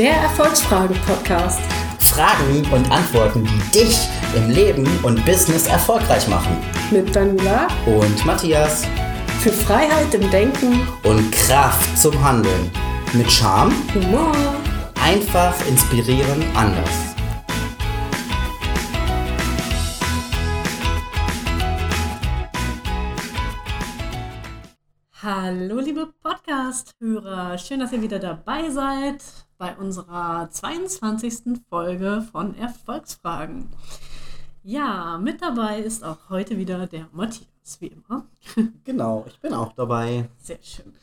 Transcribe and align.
Der 0.00 0.14
Erfolgsfrage-Podcast. 0.14 1.60
Fragen 1.98 2.66
und 2.72 2.90
Antworten, 2.90 3.44
die 3.44 3.80
dich 3.80 4.08
im 4.34 4.48
Leben 4.48 4.88
und 5.02 5.22
Business 5.26 5.66
erfolgreich 5.66 6.26
machen. 6.26 6.56
Mit 6.90 7.14
Daniela 7.14 7.68
Und 7.84 8.24
Matthias. 8.24 8.86
für 9.40 9.52
Freiheit 9.52 10.14
im 10.14 10.30
Denken, 10.30 10.88
Und 11.02 11.30
Kraft 11.32 11.98
zum 11.98 12.18
Handeln. 12.24 12.70
Mit 13.12 13.30
Charme, 13.30 13.74
Humor. 13.92 14.32
einfach 15.04 15.54
inspirieren, 15.68 16.44
anders. 16.54 17.14
Hallo, 25.22 25.78
liebe 25.78 26.10
Podcast-Hörer. 26.22 27.58
Schön, 27.58 27.80
dass 27.80 27.92
ihr 27.92 28.00
wieder 28.00 28.18
dabei 28.18 28.70
seid 28.70 29.22
bei 29.60 29.76
unserer 29.76 30.48
22. 30.50 31.60
Folge 31.68 32.26
von 32.32 32.56
Erfolgsfragen. 32.56 33.68
Ja, 34.62 35.18
mit 35.18 35.42
dabei 35.42 35.80
ist 35.80 36.02
auch 36.02 36.30
heute 36.30 36.56
wieder 36.56 36.86
der 36.86 37.10
Matthias, 37.12 37.78
wie 37.78 37.88
immer. 37.88 38.26
Genau, 38.84 39.26
ich 39.28 39.38
bin 39.38 39.52
auch 39.52 39.74
dabei. 39.74 40.30
Sehr 40.38 40.62
schön. 40.62 40.94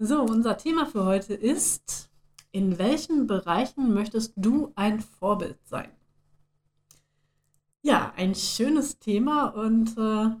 So, 0.00 0.22
unser 0.22 0.56
Thema 0.56 0.86
für 0.86 1.04
heute 1.04 1.34
ist, 1.34 2.10
in 2.50 2.80
welchen 2.80 3.28
Bereichen 3.28 3.94
möchtest 3.94 4.32
du 4.34 4.72
ein 4.74 4.98
Vorbild 4.98 5.58
sein? 5.64 5.90
Ja, 7.82 8.12
ein 8.16 8.34
schönes 8.34 8.98
Thema 8.98 9.50
und 9.50 9.90
äh, 9.90 9.92
ich 9.92 9.98
habe 10.00 10.34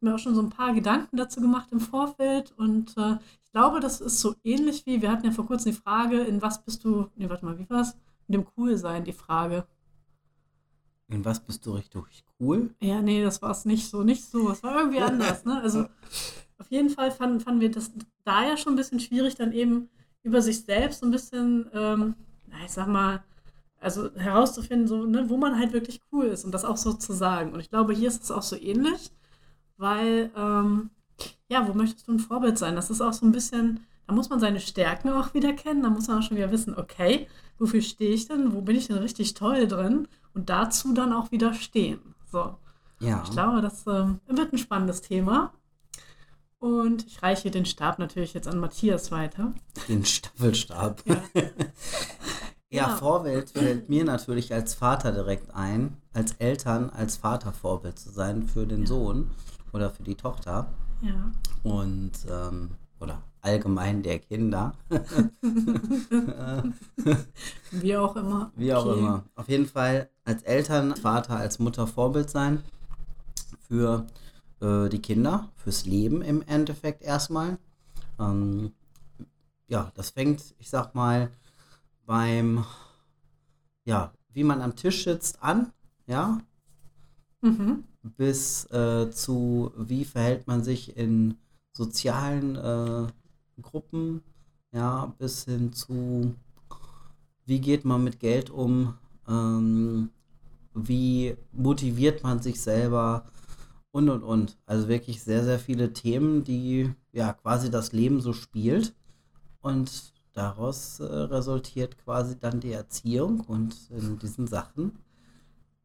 mir 0.00 0.14
auch 0.14 0.18
schon 0.18 0.34
so 0.34 0.40
ein 0.40 0.48
paar 0.48 0.72
Gedanken 0.72 1.18
dazu 1.18 1.42
gemacht 1.42 1.68
im 1.72 1.80
Vorfeld 1.80 2.54
und 2.56 2.96
äh, 2.96 3.18
ich 3.52 3.60
glaube, 3.60 3.80
das 3.80 4.00
ist 4.00 4.18
so 4.18 4.34
ähnlich 4.44 4.86
wie, 4.86 5.02
wir 5.02 5.12
hatten 5.12 5.26
ja 5.26 5.30
vor 5.30 5.44
kurzem 5.44 5.72
die 5.72 5.78
Frage, 5.78 6.20
in 6.20 6.40
was 6.40 6.64
bist 6.64 6.84
du, 6.84 7.10
nee, 7.16 7.28
warte 7.28 7.44
mal, 7.44 7.58
wie 7.58 7.68
war's? 7.68 7.94
Mit 8.26 8.38
dem 8.38 8.46
Coolsein, 8.46 9.04
die 9.04 9.12
Frage. 9.12 9.66
In 11.08 11.22
was 11.22 11.38
bist 11.44 11.66
du 11.66 11.72
richtig 11.72 12.24
cool? 12.40 12.74
Ja, 12.80 13.02
nee, 13.02 13.22
das 13.22 13.42
war 13.42 13.50
es 13.50 13.66
nicht 13.66 13.90
so, 13.90 14.04
nicht 14.04 14.24
so. 14.24 14.50
Es 14.50 14.62
war 14.62 14.78
irgendwie 14.78 15.00
anders, 15.00 15.44
ne? 15.44 15.60
Also 15.60 15.80
auf 16.58 16.70
jeden 16.70 16.88
Fall 16.88 17.10
fanden, 17.10 17.40
fanden 17.40 17.60
wir 17.60 17.70
das 17.70 17.92
da 18.24 18.42
ja 18.42 18.56
schon 18.56 18.72
ein 18.72 18.76
bisschen 18.76 19.00
schwierig, 19.00 19.34
dann 19.34 19.52
eben 19.52 19.90
über 20.22 20.40
sich 20.40 20.64
selbst 20.64 21.00
so 21.00 21.06
ein 21.06 21.12
bisschen, 21.12 21.68
ähm, 21.74 22.14
na, 22.46 22.56
ich 22.64 22.70
sag 22.70 22.88
mal, 22.88 23.22
also 23.80 24.14
herauszufinden, 24.14 24.88
so, 24.88 25.04
ne, 25.04 25.28
wo 25.28 25.36
man 25.36 25.58
halt 25.58 25.74
wirklich 25.74 26.00
cool 26.10 26.24
ist 26.24 26.46
und 26.46 26.52
das 26.52 26.64
auch 26.64 26.78
so 26.78 26.94
zu 26.94 27.12
sagen. 27.12 27.52
Und 27.52 27.60
ich 27.60 27.68
glaube, 27.68 27.92
hier 27.92 28.08
ist 28.08 28.22
es 28.22 28.30
auch 28.30 28.40
so 28.40 28.56
ähnlich, 28.56 29.10
weil, 29.76 30.30
ähm, 30.34 30.88
ja, 31.48 31.66
wo 31.68 31.74
möchtest 31.74 32.08
du 32.08 32.12
ein 32.12 32.18
Vorbild 32.18 32.58
sein? 32.58 32.76
Das 32.76 32.90
ist 32.90 33.00
auch 33.00 33.12
so 33.12 33.26
ein 33.26 33.32
bisschen, 33.32 33.86
da 34.06 34.14
muss 34.14 34.30
man 34.30 34.40
seine 34.40 34.60
Stärken 34.60 35.10
auch 35.10 35.34
wieder 35.34 35.52
kennen, 35.52 35.82
da 35.82 35.90
muss 35.90 36.08
man 36.08 36.18
auch 36.18 36.22
schon 36.22 36.36
wieder 36.36 36.50
wissen, 36.50 36.76
okay, 36.76 37.28
wofür 37.58 37.82
stehe 37.82 38.14
ich 38.14 38.28
denn, 38.28 38.54
wo 38.54 38.62
bin 38.62 38.76
ich 38.76 38.88
denn 38.88 38.98
richtig 38.98 39.34
toll 39.34 39.66
drin 39.68 40.08
und 40.34 40.48
dazu 40.48 40.94
dann 40.94 41.12
auch 41.12 41.30
wieder 41.30 41.54
stehen. 41.54 42.00
So. 42.30 42.56
Ja. 43.00 43.22
Ich 43.24 43.30
glaube, 43.30 43.60
das 43.60 43.86
ähm, 43.86 44.20
wird 44.26 44.52
ein 44.52 44.58
spannendes 44.58 45.02
Thema. 45.02 45.52
Und 46.58 47.06
ich 47.08 47.20
reiche 47.20 47.50
den 47.50 47.66
Stab 47.66 47.98
natürlich 47.98 48.34
jetzt 48.34 48.46
an 48.46 48.60
Matthias 48.60 49.10
weiter. 49.10 49.52
Den 49.88 50.04
Staffelstab. 50.04 51.02
Ja. 51.06 51.22
Ja, 52.72 52.88
Ja. 52.88 52.96
Vorbild 52.96 53.50
fällt 53.50 53.90
mir 53.90 54.02
natürlich 54.02 54.54
als 54.54 54.72
Vater 54.72 55.12
direkt 55.12 55.54
ein, 55.54 55.98
als 56.14 56.32
Eltern, 56.38 56.88
als 56.88 57.18
Vater 57.18 57.52
Vorbild 57.52 57.98
zu 57.98 58.08
sein 58.08 58.44
für 58.44 58.66
den 58.66 58.86
Sohn 58.86 59.30
oder 59.74 59.90
für 59.90 60.04
die 60.04 60.14
Tochter 60.14 60.72
Ja. 61.02 61.32
und 61.62 62.12
ähm, 62.30 62.70
oder 63.00 63.22
allgemein 63.40 64.02
der 64.02 64.18
Kinder, 64.20 64.74
Wie 67.70 67.96
auch 67.96 68.14
immer. 68.16 68.52
wie 68.56 68.72
auch 68.74 68.86
Okay. 68.86 68.98
immer. 68.98 69.24
Auf 69.34 69.48
jeden 69.48 69.66
Fall 69.66 70.08
als 70.24 70.42
Eltern, 70.42 70.94
Vater, 70.96 71.36
als 71.36 71.58
Mutter 71.58 71.86
Vorbild 71.86 72.30
sein 72.30 72.62
für 73.68 74.06
äh, 74.60 74.88
die 74.88 75.00
Kinder, 75.00 75.48
fürs 75.56 75.86
Leben 75.86 76.22
im 76.22 76.42
Endeffekt 76.42 77.02
erstmal. 77.02 77.58
Ähm, 78.18 78.72
ja, 79.68 79.92
das 79.94 80.10
fängt, 80.10 80.54
ich 80.58 80.70
sag 80.70 80.94
mal, 80.94 81.30
beim, 82.06 82.64
ja, 83.84 84.12
wie 84.32 84.44
man 84.44 84.60
am 84.62 84.74
Tisch 84.76 85.04
sitzt 85.04 85.42
an, 85.42 85.72
ja, 86.06 86.38
Mhm. 87.42 87.84
Bis 88.02 88.64
äh, 88.70 89.10
zu, 89.10 89.72
wie 89.76 90.04
verhält 90.04 90.46
man 90.46 90.64
sich 90.64 90.96
in 90.96 91.36
sozialen 91.72 92.56
äh, 92.56 93.06
Gruppen, 93.60 94.22
ja, 94.72 95.14
bis 95.18 95.44
hin 95.44 95.72
zu, 95.72 96.34
wie 97.46 97.60
geht 97.60 97.84
man 97.84 98.04
mit 98.04 98.18
Geld 98.18 98.50
um, 98.50 98.94
ähm, 99.28 100.10
wie 100.74 101.36
motiviert 101.52 102.22
man 102.22 102.40
sich 102.40 102.60
selber 102.60 103.26
und 103.90 104.08
und 104.08 104.22
und. 104.22 104.58
Also 104.66 104.88
wirklich 104.88 105.22
sehr, 105.22 105.44
sehr 105.44 105.58
viele 105.58 105.92
Themen, 105.92 106.44
die 106.44 106.92
ja 107.12 107.32
quasi 107.34 107.70
das 107.70 107.92
Leben 107.92 108.20
so 108.20 108.32
spielt 108.32 108.94
und 109.60 110.12
daraus 110.32 111.00
äh, 111.00 111.04
resultiert 111.04 111.98
quasi 111.98 112.38
dann 112.38 112.60
die 112.60 112.72
Erziehung 112.72 113.40
und 113.40 113.90
in 113.90 114.18
diesen 114.18 114.46
Sachen 114.46 114.98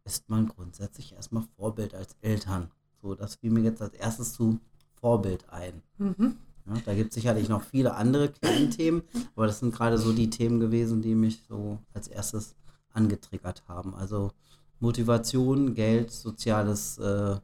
ist 0.07 0.29
man 0.29 0.47
grundsätzlich 0.47 1.13
erstmal 1.13 1.44
Vorbild 1.56 1.94
als 1.94 2.16
Eltern. 2.22 2.72
So, 3.01 3.13
das 3.13 3.35
fiel 3.35 3.51
mir 3.51 3.62
jetzt 3.62 3.81
als 3.81 3.94
erstes 3.94 4.34
zu 4.34 4.59
Vorbild 4.95 5.47
ein. 5.50 5.84
Mhm. 6.00 6.38
Ja, 6.66 6.73
da 6.85 6.94
gibt 6.95 7.09
es 7.09 7.16
sicherlich 7.16 7.47
noch 7.50 7.62
viele 7.63 7.95
andere 7.95 8.29
kleine 8.29 8.69
Themen, 8.69 9.03
aber 9.35 9.47
das 9.47 9.59
sind 9.59 9.73
gerade 9.73 9.97
so 9.97 10.12
die 10.13 10.29
Themen 10.29 10.59
gewesen, 10.59 11.01
die 11.01 11.16
mich 11.16 11.44
so 11.47 11.79
als 11.94 12.07
erstes 12.07 12.56
angetriggert 12.94 13.63
haben. 13.68 13.94
Also 13.95 14.31
Motivation, 14.79 15.73
Geld, 15.75 16.12
soziales, 16.12 16.97
äh, 16.97 17.38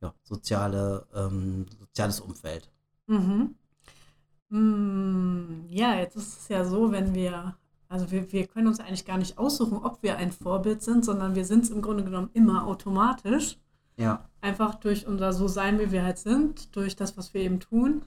ja, 0.00 0.14
soziale, 0.22 1.06
ähm, 1.14 1.66
soziales 1.78 2.20
Umfeld. 2.20 2.70
Mhm. 3.06 3.54
Mm, 4.50 5.66
Ja, 5.68 5.94
jetzt 5.96 6.16
ist 6.16 6.40
es 6.40 6.48
ja 6.48 6.64
so, 6.64 6.92
wenn 6.92 7.14
wir, 7.14 7.56
also 7.92 8.10
wir, 8.10 8.32
wir 8.32 8.46
können 8.46 8.68
uns 8.68 8.80
eigentlich 8.80 9.04
gar 9.04 9.18
nicht 9.18 9.36
aussuchen, 9.38 9.78
ob 9.78 10.02
wir 10.02 10.16
ein 10.16 10.32
Vorbild 10.32 10.82
sind, 10.82 11.04
sondern 11.04 11.34
wir 11.34 11.44
sind 11.44 11.64
es 11.64 11.70
im 11.70 11.82
Grunde 11.82 12.02
genommen 12.04 12.30
immer 12.32 12.66
automatisch. 12.66 13.58
Ja, 13.98 14.24
Einfach 14.40 14.76
durch 14.76 15.06
unser 15.06 15.34
So-Sein, 15.34 15.78
wie 15.78 15.92
wir 15.92 16.02
halt 16.02 16.18
sind, 16.18 16.74
durch 16.74 16.96
das, 16.96 17.18
was 17.18 17.34
wir 17.34 17.42
eben 17.42 17.60
tun. 17.60 18.02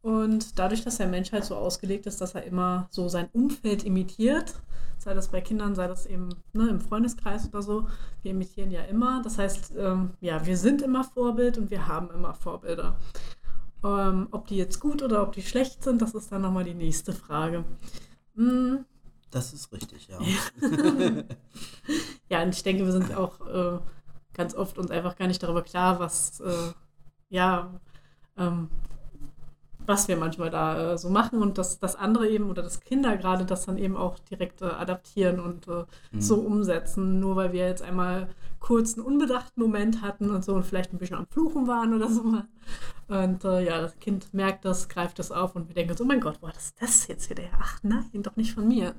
Und 0.00 0.58
dadurch, 0.58 0.82
dass 0.82 0.96
der 0.96 1.08
Mensch 1.08 1.32
halt 1.32 1.44
so 1.44 1.56
ausgelegt 1.56 2.06
ist, 2.06 2.22
dass 2.22 2.34
er 2.34 2.44
immer 2.44 2.88
so 2.90 3.08
sein 3.08 3.28
Umfeld 3.34 3.84
imitiert, 3.84 4.54
sei 4.96 5.12
das 5.12 5.28
bei 5.28 5.42
Kindern, 5.42 5.74
sei 5.74 5.86
das 5.86 6.06
eben 6.06 6.30
ne, 6.54 6.68
im 6.68 6.80
Freundeskreis 6.80 7.48
oder 7.48 7.60
so, 7.60 7.86
wir 8.22 8.30
imitieren 8.30 8.70
ja 8.70 8.80
immer. 8.82 9.20
Das 9.22 9.36
heißt, 9.36 9.74
ähm, 9.76 10.10
ja, 10.20 10.46
wir 10.46 10.56
sind 10.56 10.80
immer 10.80 11.04
Vorbild 11.04 11.58
und 11.58 11.70
wir 11.70 11.86
haben 11.86 12.10
immer 12.10 12.32
Vorbilder. 12.32 12.96
Ähm, 13.84 14.28
ob 14.30 14.46
die 14.46 14.56
jetzt 14.56 14.80
gut 14.80 15.02
oder 15.02 15.22
ob 15.22 15.32
die 15.32 15.42
schlecht 15.42 15.84
sind, 15.84 16.00
das 16.00 16.14
ist 16.14 16.32
dann 16.32 16.42
nochmal 16.42 16.64
die 16.64 16.74
nächste 16.74 17.12
Frage. 17.12 17.64
Mm, 18.34 18.78
das 19.30 19.52
ist 19.52 19.72
richtig, 19.72 20.08
ja. 20.08 20.18
ja, 22.28 22.42
und 22.42 22.54
ich 22.54 22.62
denke, 22.62 22.84
wir 22.84 22.92
sind 22.92 23.14
auch 23.14 23.40
äh, 23.46 23.78
ganz 24.34 24.54
oft 24.54 24.78
uns 24.78 24.90
einfach 24.90 25.16
gar 25.16 25.26
nicht 25.26 25.42
darüber 25.42 25.62
klar, 25.62 25.98
was, 25.98 26.40
äh, 26.40 26.72
ja, 27.28 27.80
ähm, 28.36 28.70
was 29.88 30.06
wir 30.06 30.16
manchmal 30.16 30.50
da 30.50 30.92
äh, 30.92 30.98
so 30.98 31.08
machen 31.10 31.42
und 31.42 31.58
dass 31.58 31.78
das 31.80 31.96
andere 31.96 32.28
eben 32.28 32.50
oder 32.50 32.62
das 32.62 32.80
Kinder 32.80 33.16
gerade 33.16 33.44
das 33.46 33.66
dann 33.66 33.78
eben 33.78 33.96
auch 33.96 34.18
direkt 34.20 34.62
äh, 34.62 34.66
adaptieren 34.66 35.40
und 35.40 35.66
äh, 35.68 35.84
Mhm. 36.12 36.20
so 36.20 36.36
umsetzen, 36.36 37.18
nur 37.20 37.36
weil 37.36 37.52
wir 37.52 37.66
jetzt 37.66 37.82
einmal 37.82 38.28
kurz 38.60 38.94
einen 38.96 39.06
unbedachten 39.06 39.60
Moment 39.60 40.02
hatten 40.02 40.30
und 40.30 40.44
so 40.44 40.54
und 40.54 40.64
vielleicht 40.64 40.92
ein 40.92 40.98
bisschen 40.98 41.16
am 41.16 41.26
Fluchen 41.26 41.66
waren 41.66 41.94
oder 41.94 42.08
so. 42.10 42.22
Und 43.08 43.44
äh, 43.44 43.64
ja, 43.64 43.80
das 43.80 43.98
Kind 44.00 44.34
merkt 44.34 44.64
das, 44.64 44.88
greift 44.88 45.18
das 45.18 45.32
auf 45.32 45.56
und 45.56 45.68
wir 45.68 45.74
denken 45.74 45.96
so, 45.96 46.04
oh 46.04 46.06
mein 46.06 46.20
Gott, 46.20 46.42
war 46.42 46.52
das 46.52 46.74
das 46.74 47.06
jetzt 47.06 47.30
wieder? 47.30 47.44
Ach 47.58 47.78
nein, 47.82 48.04
doch 48.22 48.36
nicht 48.36 48.52
von 48.54 48.68
mir. 48.68 48.94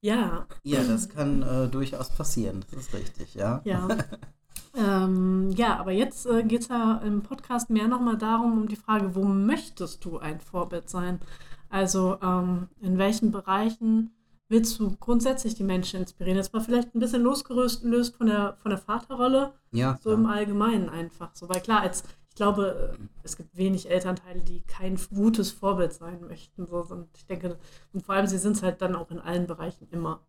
Ja, 0.00 0.46
Ja, 0.64 0.82
das 0.82 1.08
kann 1.08 1.42
äh, 1.42 1.68
durchaus 1.68 2.10
passieren, 2.10 2.64
das 2.72 2.80
ist 2.86 2.94
richtig, 2.94 3.34
ja. 3.34 3.60
ja. 3.64 3.86
ähm, 4.74 5.50
ja, 5.50 5.78
aber 5.78 5.92
jetzt 5.92 6.26
äh, 6.26 6.42
geht 6.44 6.62
es 6.62 6.68
ja 6.68 6.98
im 7.04 7.22
Podcast 7.22 7.70
mehr 7.70 7.88
nochmal 7.88 8.16
darum, 8.16 8.52
um 8.62 8.68
die 8.68 8.76
Frage, 8.76 9.14
wo 9.14 9.24
möchtest 9.24 10.04
du 10.04 10.18
ein 10.18 10.40
Vorbild 10.40 10.88
sein? 10.88 11.20
Also 11.68 12.18
ähm, 12.22 12.68
in 12.80 12.98
welchen 12.98 13.32
Bereichen 13.32 14.14
willst 14.48 14.78
du 14.78 14.94
grundsätzlich 14.98 15.54
die 15.54 15.64
Menschen 15.64 16.00
inspirieren? 16.00 16.36
Jetzt 16.36 16.52
mal 16.52 16.60
vielleicht 16.60 16.94
ein 16.94 17.00
bisschen 17.00 17.22
losgelöst 17.22 17.84
löst 17.84 18.16
von 18.16 18.26
der, 18.26 18.54
von 18.58 18.70
der 18.70 18.78
Vaterrolle, 18.78 19.54
Ja, 19.72 19.98
so 20.02 20.12
im 20.12 20.24
klar. 20.24 20.34
Allgemeinen 20.36 20.88
einfach. 20.88 21.34
So, 21.34 21.48
weil 21.48 21.60
klar, 21.60 21.80
als 21.80 22.04
ich 22.28 22.36
glaube, 22.36 22.94
äh, 22.98 23.08
es 23.22 23.36
gibt 23.36 23.56
wenig 23.56 23.90
Elternteile, 23.90 24.40
die 24.40 24.62
kein 24.62 24.98
gutes 25.14 25.50
Vorbild 25.50 25.92
sein 25.92 26.20
möchten. 26.26 26.66
So. 26.66 26.78
Und 26.78 27.08
ich 27.14 27.26
denke, 27.26 27.58
und 27.92 28.04
vor 28.04 28.14
allem, 28.14 28.26
sie 28.26 28.38
sind 28.38 28.56
es 28.56 28.62
halt 28.62 28.80
dann 28.80 28.96
auch 28.96 29.10
in 29.10 29.18
allen 29.18 29.46
Bereichen 29.46 29.86
immer. 29.90 30.20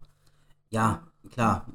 Ja, 0.70 1.04
klar. 1.32 1.66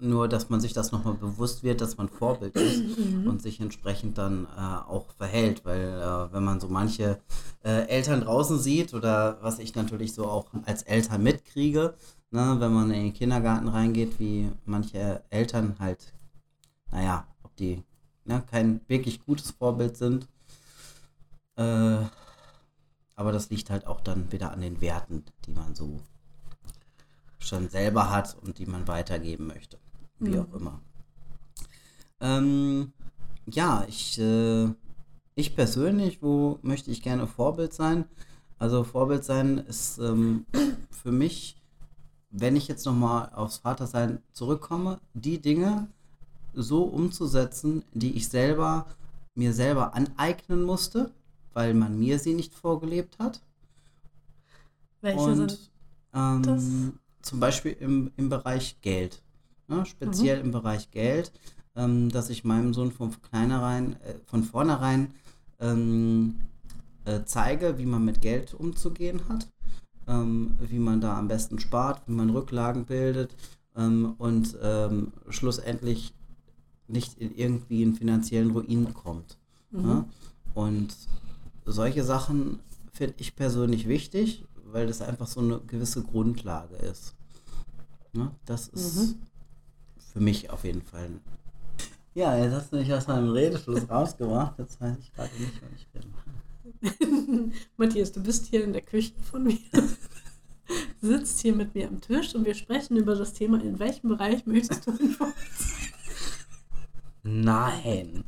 Nur, 0.00 0.28
dass 0.28 0.50
man 0.50 0.60
sich 0.60 0.72
das 0.72 0.92
nochmal 0.92 1.14
bewusst 1.14 1.62
wird, 1.62 1.80
dass 1.80 1.96
man 1.96 2.08
Vorbild 2.08 2.56
ist 2.56 2.84
Mhm. 2.98 3.26
und 3.26 3.42
sich 3.42 3.60
entsprechend 3.60 4.18
dann 4.18 4.46
äh, 4.56 4.60
auch 4.60 5.06
verhält. 5.16 5.64
Weil 5.64 5.80
äh, 5.80 6.32
wenn 6.32 6.44
man 6.44 6.60
so 6.60 6.68
manche 6.68 7.20
äh, 7.64 7.86
Eltern 7.88 8.20
draußen 8.20 8.58
sieht 8.58 8.94
oder 8.94 9.38
was 9.40 9.58
ich 9.58 9.74
natürlich 9.74 10.14
so 10.14 10.26
auch 10.26 10.46
als 10.66 10.82
Eltern 10.82 11.22
mitkriege, 11.22 11.94
ne, 12.30 12.56
wenn 12.58 12.72
man 12.72 12.90
in 12.90 13.04
den 13.04 13.14
Kindergarten 13.14 13.68
reingeht, 13.68 14.18
wie 14.20 14.50
manche 14.64 15.22
Eltern 15.30 15.76
halt, 15.78 16.12
naja, 16.92 17.26
ob 17.42 17.56
die 17.56 17.82
ne, 18.24 18.42
kein 18.50 18.80
wirklich 18.88 19.24
gutes 19.24 19.50
Vorbild 19.52 19.96
sind. 19.96 20.28
Äh, 21.56 21.98
aber 23.16 23.32
das 23.32 23.50
liegt 23.50 23.70
halt 23.70 23.86
auch 23.86 24.00
dann 24.00 24.30
wieder 24.32 24.52
an 24.52 24.60
den 24.60 24.80
Werten, 24.80 25.24
die 25.46 25.52
man 25.52 25.74
so 25.74 26.00
schon 27.46 27.68
selber 27.68 28.10
hat 28.10 28.36
und 28.42 28.58
die 28.58 28.66
man 28.66 28.88
weitergeben 28.88 29.46
möchte. 29.46 29.78
Wie 30.22 30.30
Mhm. 30.30 30.38
auch 30.38 30.52
immer. 30.54 30.80
Ähm, 32.20 32.92
ja, 33.46 33.84
ich, 33.88 34.18
äh, 34.18 34.68
ich 35.34 35.54
persönlich, 35.56 36.22
wo 36.22 36.58
möchte 36.62 36.90
ich 36.90 37.02
gerne 37.02 37.26
Vorbild 37.26 37.72
sein? 37.74 38.06
Also 38.58 38.84
Vorbild 38.84 39.24
sein 39.24 39.58
ist 39.58 39.98
ähm, 39.98 40.46
für 40.90 41.12
mich, 41.12 41.60
wenn 42.30 42.56
ich 42.56 42.68
jetzt 42.68 42.86
nochmal 42.86 43.30
aufs 43.34 43.58
Vatersein 43.58 44.22
zurückkomme, 44.32 45.00
die 45.14 45.40
Dinge 45.40 45.88
so 46.54 46.84
umzusetzen, 46.84 47.84
die 47.92 48.12
ich 48.12 48.28
selber 48.28 48.86
mir 49.34 49.52
selber 49.52 49.94
aneignen 49.94 50.62
musste, 50.64 51.12
weil 51.52 51.74
man 51.74 51.98
mir 51.98 52.18
sie 52.18 52.34
nicht 52.34 52.54
vorgelebt 52.54 53.18
hat. 53.18 53.40
Welche 55.02 55.20
Und 55.20 55.36
sind 55.36 55.70
ähm, 56.14 56.42
das? 56.42 56.64
Zum 57.24 57.40
Beispiel 57.40 57.72
im, 57.80 58.10
im 58.16 58.28
Bereich 58.28 58.80
Geld, 58.82 59.22
ne? 59.68 59.84
speziell 59.86 60.38
Mhm. 60.38 60.44
im 60.46 60.50
Bereich 60.52 60.90
Geld, 60.90 61.32
ähm, 61.74 62.10
dass 62.10 62.30
ich 62.30 62.44
meinem 62.44 62.74
Sohn 62.74 62.92
von 62.92 63.12
vornherein, 63.12 63.94
äh, 64.02 64.14
von 64.26 64.44
vornherein 64.44 65.12
ähm, 65.58 66.36
äh, 67.04 67.20
zeige, 67.24 67.78
wie 67.78 67.86
man 67.86 68.04
mit 68.04 68.20
Geld 68.20 68.54
umzugehen 68.54 69.22
hat, 69.28 69.48
ähm, 70.06 70.56
wie 70.60 70.78
man 70.78 71.00
da 71.00 71.18
am 71.18 71.28
besten 71.28 71.58
spart, 71.58 72.02
wie 72.06 72.12
man 72.12 72.30
Rücklagen 72.30 72.84
bildet 72.84 73.34
ähm, 73.76 74.14
und 74.18 74.56
ähm, 74.62 75.12
schlussendlich 75.28 76.14
nicht 76.86 77.18
in 77.18 77.34
irgendwie 77.34 77.82
einen 77.82 77.94
finanziellen 77.94 78.50
Ruin 78.50 78.92
kommt. 78.92 79.38
Mhm. 79.70 79.82
Ne? 79.82 80.04
Und 80.54 80.94
solche 81.64 82.04
Sachen 82.04 82.60
finde 82.92 83.14
ich 83.18 83.34
persönlich 83.34 83.88
wichtig, 83.88 84.44
weil 84.74 84.86
das 84.88 85.00
einfach 85.00 85.26
so 85.28 85.40
eine 85.40 85.60
gewisse 85.60 86.02
Grundlage 86.02 86.74
ist. 86.76 87.14
Ne? 88.12 88.30
Das 88.44 88.68
ist 88.68 88.96
Mhm. 88.96 89.22
für 90.12 90.20
mich 90.20 90.50
auf 90.50 90.64
jeden 90.64 90.82
Fall. 90.82 91.10
Ja, 92.14 92.36
jetzt 92.36 92.54
hast 92.54 92.72
du 92.72 92.76
mich 92.76 92.92
aus 92.92 93.06
meinem 93.06 93.30
Redefluss 93.30 93.88
rausgebracht. 93.90 94.58
Jetzt 94.58 94.80
weiß 94.80 94.96
ich 95.00 95.12
gerade 95.14 95.30
nicht, 95.38 95.52
wo 95.62 95.66
ich 95.76 95.88
bin. 95.88 97.52
Matthias, 97.76 98.12
du 98.12 98.22
bist 98.22 98.46
hier 98.46 98.64
in 98.64 98.72
der 98.72 98.82
Küche 98.82 99.12
von 99.30 99.44
mir, 99.44 99.58
sitzt 101.00 101.40
hier 101.40 101.54
mit 101.54 101.74
mir 101.74 101.88
am 101.88 102.00
Tisch 102.00 102.34
und 102.34 102.44
wir 102.44 102.54
sprechen 102.54 102.96
über 102.96 103.14
das 103.14 103.32
Thema, 103.32 103.62
in 103.62 103.78
welchem 103.78 104.08
Bereich 104.08 104.44
möchtest 104.46 104.86
du? 104.86 104.92
Nein. 107.22 108.24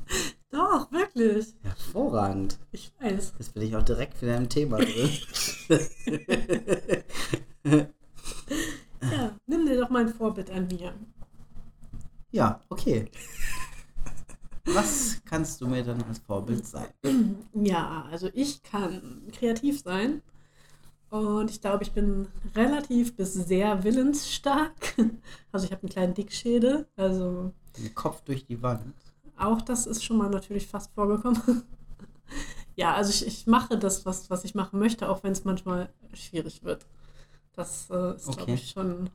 Doch, 0.50 0.90
wirklich. 0.92 1.54
Hervorragend. 1.62 2.58
Ich 2.72 2.92
weiß. 3.00 3.34
Jetzt 3.38 3.52
bin 3.54 3.62
ich 3.64 3.76
auch 3.76 3.82
direkt 3.82 4.20
wieder 4.22 4.37
im 4.37 4.49
Thema 4.49 4.78
drin. 4.78 5.10
Ja, 9.02 9.36
nimm 9.46 9.66
dir 9.66 9.80
doch 9.80 9.90
mal 9.90 10.02
ein 10.02 10.08
Vorbild 10.14 10.50
an 10.50 10.66
mir. 10.68 10.94
ja, 12.32 12.60
okay. 12.68 13.10
Was 14.64 15.20
kannst 15.24 15.60
du 15.60 15.68
mir 15.68 15.84
dann 15.84 16.02
als 16.04 16.18
Vorbild 16.18 16.66
sein? 16.66 16.86
Ja, 17.54 18.06
also 18.10 18.28
ich 18.34 18.62
kann 18.62 19.22
kreativ 19.32 19.80
sein 19.80 20.22
und 21.10 21.50
ich 21.50 21.60
glaube, 21.60 21.84
ich 21.84 21.92
bin 21.92 22.28
relativ 22.54 23.16
bis 23.16 23.34
sehr 23.34 23.84
willensstark. 23.84 24.72
Also 25.52 25.66
ich 25.66 25.72
habe 25.72 25.82
einen 25.82 25.90
kleinen 25.90 26.14
Dickschädel, 26.14 26.86
also 26.96 27.52
Den 27.78 27.94
Kopf 27.94 28.20
durch 28.22 28.44
die 28.44 28.60
Wand. 28.60 28.92
auch 29.38 29.62
das 29.62 29.86
ist 29.86 30.04
schon 30.04 30.18
mal 30.18 30.28
natürlich 30.30 30.66
fast 30.66 30.92
vorgekommen. 30.94 31.40
Ja, 32.76 32.94
also 32.94 33.11
ich, 33.11 33.26
ich 33.26 33.46
mache 33.46 33.78
das, 33.78 34.05
was, 34.06 34.31
was 34.31 34.44
ich 34.44 34.55
machen 34.55 34.78
möchte, 34.78 35.08
auch 35.08 35.23
wenn 35.25 35.32
es 35.32 35.44
manchmal 35.44 35.88
schwierig 36.12 36.62
wird. 36.62 36.87
Das 37.55 37.88
äh, 37.90 38.14
ist, 38.17 38.25
glaube 38.26 38.43
Okay. 38.43 38.55
ich, 38.55 38.70
schon 38.70 39.11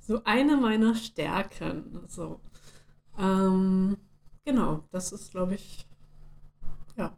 so 0.00 0.22
eine 0.24 0.56
meiner 0.56 0.94
Stärken. 0.94 2.00
So. 2.08 2.40
Ähm, 3.18 3.96
genau, 4.44 4.84
das 4.92 5.12
ist, 5.12 5.32
glaube 5.32 5.54
ich, 5.56 5.86
ja. 6.96 7.16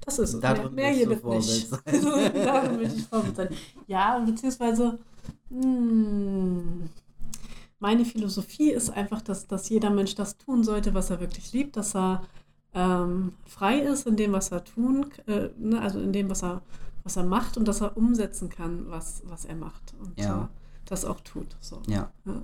Das 0.00 0.18
ist 0.18 0.34
es. 0.34 0.40
Darin 0.40 0.74
mehr, 0.74 0.92
mehr 0.92 1.08
wird 1.08 1.24
nicht. 1.24 1.70
Darin 1.86 2.78
will 2.80 2.92
ich 2.96 3.04
Vorbild 3.06 3.36
sein. 3.36 3.48
Ja, 3.86 4.18
beziehungsweise 4.18 4.98
hm, 5.50 6.88
meine 7.78 8.04
Philosophie 8.04 8.70
ist 8.72 8.90
einfach, 8.90 9.22
dass, 9.22 9.46
dass 9.46 9.68
jeder 9.68 9.90
Mensch 9.90 10.14
das 10.14 10.36
tun 10.36 10.64
sollte, 10.64 10.94
was 10.94 11.10
er 11.10 11.20
wirklich 11.20 11.52
liebt, 11.52 11.76
dass 11.76 11.94
er 11.94 12.22
ähm, 12.74 13.32
frei 13.46 13.80
ist 13.80 14.06
in 14.06 14.16
dem, 14.16 14.32
was 14.32 14.50
er 14.52 14.64
tun, 14.64 15.06
äh, 15.26 15.48
ne, 15.58 15.80
also 15.80 15.98
in 16.00 16.12
dem, 16.12 16.30
was 16.30 16.42
er, 16.42 16.62
was 17.04 17.16
er 17.16 17.24
macht 17.24 17.56
und 17.56 17.66
dass 17.66 17.80
er 17.80 17.96
umsetzen 17.96 18.48
kann, 18.48 18.84
was, 18.88 19.22
was 19.26 19.44
er 19.44 19.56
macht 19.56 19.94
und 20.00 20.18
Ja. 20.20 20.44
äh, 20.44 20.46
das 20.86 21.04
auch 21.04 21.20
tut. 21.20 21.56
So. 21.60 21.82
Ja. 21.86 22.10
Ja. 22.24 22.42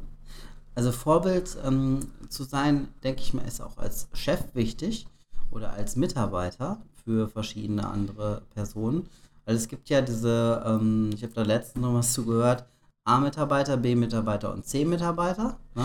Also 0.74 0.92
Vorbild 0.92 1.56
ähm, 1.64 2.00
zu 2.28 2.44
sein, 2.44 2.88
denke 3.02 3.22
ich 3.22 3.32
mal, 3.34 3.42
ist 3.46 3.60
auch 3.62 3.78
als 3.78 4.08
Chef 4.12 4.40
wichtig 4.54 5.06
oder 5.50 5.72
als 5.72 5.96
Mitarbeiter 5.96 6.82
für 7.04 7.28
verschiedene 7.28 7.88
andere 7.88 8.42
Personen. 8.54 9.08
Weil 9.46 9.54
es 9.56 9.68
gibt 9.68 9.88
ja 9.88 10.02
diese, 10.02 10.62
ähm, 10.66 11.10
ich 11.14 11.22
habe 11.22 11.32
da 11.32 11.42
letztens 11.42 11.82
noch 11.82 11.94
was 11.94 12.12
zugehört, 12.12 12.66
A-Mitarbeiter, 13.04 13.76
B-Mitarbeiter 13.76 14.52
und 14.52 14.66
C-Mitarbeiter. 14.66 15.56
Ne? 15.76 15.84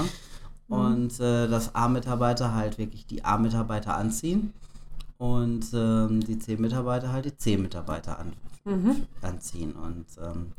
Und 0.71 1.19
äh, 1.19 1.47
dass 1.47 1.75
A-Mitarbeiter 1.75 2.53
halt 2.53 2.77
wirklich 2.77 3.05
die 3.05 3.23
A-Mitarbeiter 3.25 3.95
anziehen 3.97 4.53
und 5.17 5.65
ähm, 5.73 6.21
die 6.21 6.39
C-Mitarbeiter 6.39 7.11
halt 7.11 7.25
die 7.25 7.35
C-Mitarbeiter 7.37 8.17
an, 8.19 8.33
Mhm. 8.63 9.05
anziehen. 9.21 9.73
Und 9.73 10.05
ähm, 10.21 10.53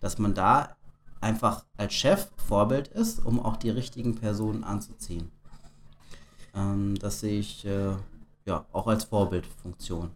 dass 0.00 0.18
man 0.18 0.34
da 0.34 0.76
einfach 1.20 1.64
als 1.76 1.92
Chef 1.94 2.28
Vorbild 2.36 2.88
ist, 2.88 3.24
um 3.26 3.38
auch 3.40 3.56
die 3.56 3.70
richtigen 3.70 4.14
Personen 4.14 4.64
anzuziehen. 4.64 5.30
Ähm, 6.54 6.94
das 6.98 7.20
sehe 7.20 7.38
ich 7.40 7.64
äh, 7.66 7.92
ja 8.46 8.64
auch 8.72 8.86
als 8.86 9.04
Vorbildfunktion. 9.04 10.10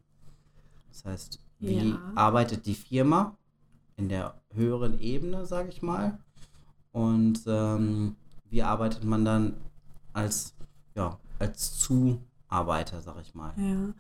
Das 0.90 1.05
heißt, 1.05 1.38
wie 1.61 1.90
Ja. 1.90 2.12
arbeitet 2.14 2.67
die 2.67 2.75
Firma 2.75 3.37
in 3.97 4.09
der 4.09 4.35
höheren 4.54 4.99
Ebene, 5.00 5.45
sage 5.47 5.69
ich 5.69 5.83
mal, 5.83 6.19
und 6.92 7.40
ähm, 7.47 8.16
wie 8.51 8.63
arbeitet 8.63 9.05
man 9.05 9.25
dann 9.25 9.55
als 10.13 10.55
ja 10.95 11.19
als 11.39 11.79
Zuarbeiter, 11.79 13.01
sage 13.01 13.21
ich 13.23 13.35
mal. 13.35 13.53
Ja. 13.57 13.95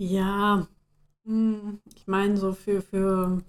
Ja, 0.00 0.66
hm, 1.24 1.80
ich 1.94 2.06
meine, 2.06 2.36
so 2.36 2.52
für, 2.52 2.82
für, 2.82 3.42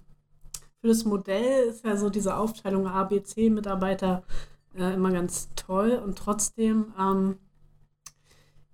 für 0.80 0.88
das 0.88 1.04
Modell 1.04 1.68
ist 1.68 1.84
ja 1.84 1.96
so 1.96 2.10
diese 2.10 2.36
Aufteilung 2.36 2.88
A, 2.88 3.04
B, 3.04 3.22
C-Mitarbeiter 3.22 4.24
äh, 4.74 4.94
immer 4.94 5.12
ganz 5.12 5.48
toll 5.54 5.92
und 5.92 6.18
trotzdem 6.18 6.92
ähm, 6.98 7.38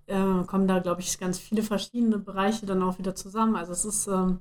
äh, 0.07 0.45
kommen 0.47 0.67
da, 0.67 0.79
glaube 0.79 1.03
ich, 1.03 1.19
ganz 1.19 1.39
viele 1.39 1.63
verschiedene 1.63 2.19
Bereiche 2.19 2.65
dann 2.65 2.83
auch 2.83 2.99
wieder 2.99 3.15
zusammen. 3.15 3.57
Also 3.57 3.73
es 3.73 3.85
ist, 3.85 4.07
ähm, 4.07 4.41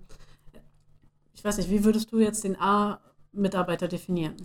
ich 1.33 1.43
weiß 1.43 1.57
nicht, 1.57 1.69
wie 1.69 1.83
würdest 1.83 2.11
du 2.11 2.19
jetzt 2.19 2.45
den 2.45 2.57
A-Mitarbeiter 2.57 3.89
definieren? 3.89 4.35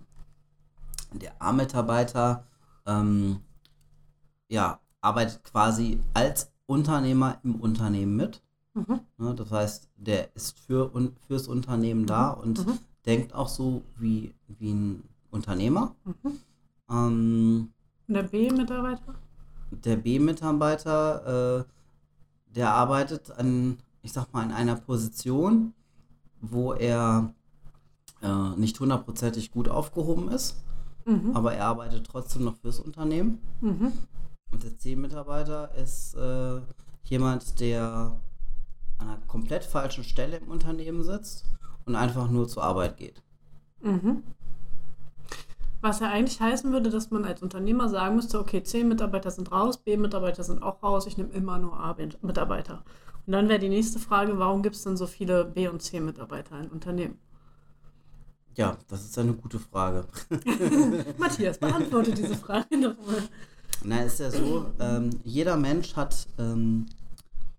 Der 1.12 1.40
A-Mitarbeiter 1.40 2.44
ähm, 2.90 3.40
ja, 4.48 4.80
arbeitet 5.00 5.44
quasi 5.44 6.00
als 6.14 6.50
Unternehmer 6.66 7.38
im 7.44 7.56
Unternehmen 7.56 8.16
mit. 8.16 8.42
Mhm. 8.74 9.00
Ne? 9.18 9.34
Das 9.34 9.50
heißt, 9.50 9.88
der 9.96 10.34
ist 10.34 10.58
für, 10.58 10.94
un, 10.94 11.16
fürs 11.26 11.48
Unternehmen 11.48 12.06
da 12.06 12.30
und 12.30 12.66
Mhm. 12.66 12.78
denkt 13.06 13.34
auch 13.34 13.48
so 13.48 13.82
wie, 13.98 14.34
wie 14.58 14.72
ein 14.72 15.02
Unternehmer. 15.30 15.94
Mhm. 16.04 16.38
Ähm, 16.90 17.72
Und 18.08 18.14
der 18.14 18.22
B-Mitarbeiter? 18.24 19.14
der 19.70 19.96
B-Mitarbeiter, 19.96 21.58
äh, 21.60 21.64
der 22.54 22.74
arbeitet 22.74 23.30
an, 23.30 23.78
ich 24.02 24.12
sag 24.12 24.32
mal, 24.32 24.42
in 24.44 24.50
einer 24.52 24.74
Position, 24.76 25.72
wo 26.40 26.72
er 26.72 27.32
äh, 28.22 28.50
nicht 28.56 28.78
hundertprozentig 28.80 29.52
gut 29.52 29.68
aufgehoben 29.68 30.28
ist, 30.28 30.56
Mhm. 31.04 31.34
aber 31.34 31.54
er 31.54 31.66
arbeitet 31.66 32.06
trotzdem 32.06 32.44
noch 32.44 32.56
fürs 32.56 32.80
Unternehmen. 32.80 33.40
Mhm. 33.60 33.92
Und 34.52 34.62
der 34.62 34.76
C-Mitarbeiter 34.76 35.74
ist 35.74 36.14
äh, 36.14 36.60
jemand, 37.04 37.60
der 37.60 38.20
an 38.98 39.08
einer 39.08 39.18
komplett 39.26 39.64
falschen 39.64 40.04
Stelle 40.04 40.36
im 40.36 40.48
Unternehmen 40.48 41.02
sitzt 41.02 41.46
und 41.86 41.94
einfach 41.94 42.28
nur 42.28 42.48
zur 42.48 42.62
Arbeit 42.62 42.96
geht. 42.96 43.22
Mhm. 43.82 44.22
Was 45.80 46.00
ja 46.00 46.10
eigentlich 46.10 46.40
heißen 46.40 46.72
würde, 46.72 46.90
dass 46.90 47.10
man 47.10 47.24
als 47.24 47.42
Unternehmer 47.42 47.88
sagen 47.88 48.16
müsste, 48.16 48.38
okay, 48.38 48.62
C 48.62 48.84
Mitarbeiter 48.84 49.30
sind 49.30 49.50
raus, 49.50 49.78
B 49.78 49.96
Mitarbeiter 49.96 50.44
sind 50.44 50.62
auch 50.62 50.82
raus, 50.82 51.06
ich 51.06 51.16
nehme 51.16 51.30
immer 51.30 51.58
nur 51.58 51.80
A 51.80 51.96
Mitarbeiter. 52.20 52.82
Und 53.26 53.32
dann 53.32 53.48
wäre 53.48 53.58
die 53.58 53.68
nächste 53.68 53.98
Frage, 53.98 54.38
warum 54.38 54.62
gibt 54.62 54.76
es 54.76 54.82
denn 54.82 54.96
so 54.96 55.06
viele 55.06 55.44
B- 55.44 55.68
und 55.68 55.80
C-Mitarbeiter 55.80 56.58
in 56.60 56.68
Unternehmen? 56.68 57.18
Ja, 58.56 58.76
das 58.88 59.04
ist 59.04 59.18
eine 59.18 59.32
gute 59.32 59.58
Frage. 59.58 60.06
Matthias, 61.18 61.58
beantworte 61.58 62.12
diese 62.12 62.34
Frage 62.34 62.76
nochmal. 62.76 63.22
Na, 63.84 64.02
ist 64.02 64.20
ja 64.20 64.30
so, 64.30 64.66
ähm, 64.78 65.10
jeder 65.24 65.56
Mensch 65.56 65.96
hat 65.96 66.26
ähm, 66.38 66.86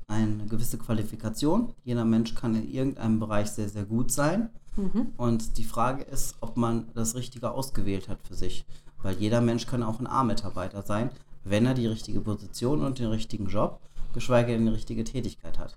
eine 0.07 0.45
gewisse 0.45 0.77
Qualifikation. 0.77 1.73
Jeder 1.83 2.05
Mensch 2.05 2.35
kann 2.35 2.55
in 2.55 2.71
irgendeinem 2.71 3.19
Bereich 3.19 3.49
sehr, 3.49 3.69
sehr 3.69 3.85
gut 3.85 4.11
sein. 4.11 4.49
Mhm. 4.75 5.13
Und 5.17 5.57
die 5.57 5.63
Frage 5.63 6.03
ist, 6.03 6.35
ob 6.41 6.57
man 6.57 6.87
das 6.93 7.15
Richtige 7.15 7.51
ausgewählt 7.51 8.07
hat 8.07 8.19
für 8.27 8.35
sich. 8.35 8.65
Weil 9.01 9.15
jeder 9.15 9.41
Mensch 9.41 9.65
kann 9.65 9.83
auch 9.83 9.99
ein 9.99 10.07
A-Mitarbeiter 10.07 10.83
sein, 10.83 11.09
wenn 11.43 11.65
er 11.65 11.73
die 11.73 11.87
richtige 11.87 12.21
Position 12.21 12.83
und 12.83 12.99
den 12.99 13.07
richtigen 13.07 13.47
Job, 13.47 13.79
geschweige 14.13 14.51
denn 14.51 14.65
die 14.65 14.71
richtige 14.71 15.03
Tätigkeit 15.03 15.57
hat. 15.57 15.75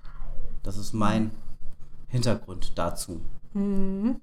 Das 0.63 0.77
ist 0.77 0.93
mein 0.93 1.31
Hintergrund 2.09 2.73
dazu. 2.77 3.21
Mhm. 3.55 4.21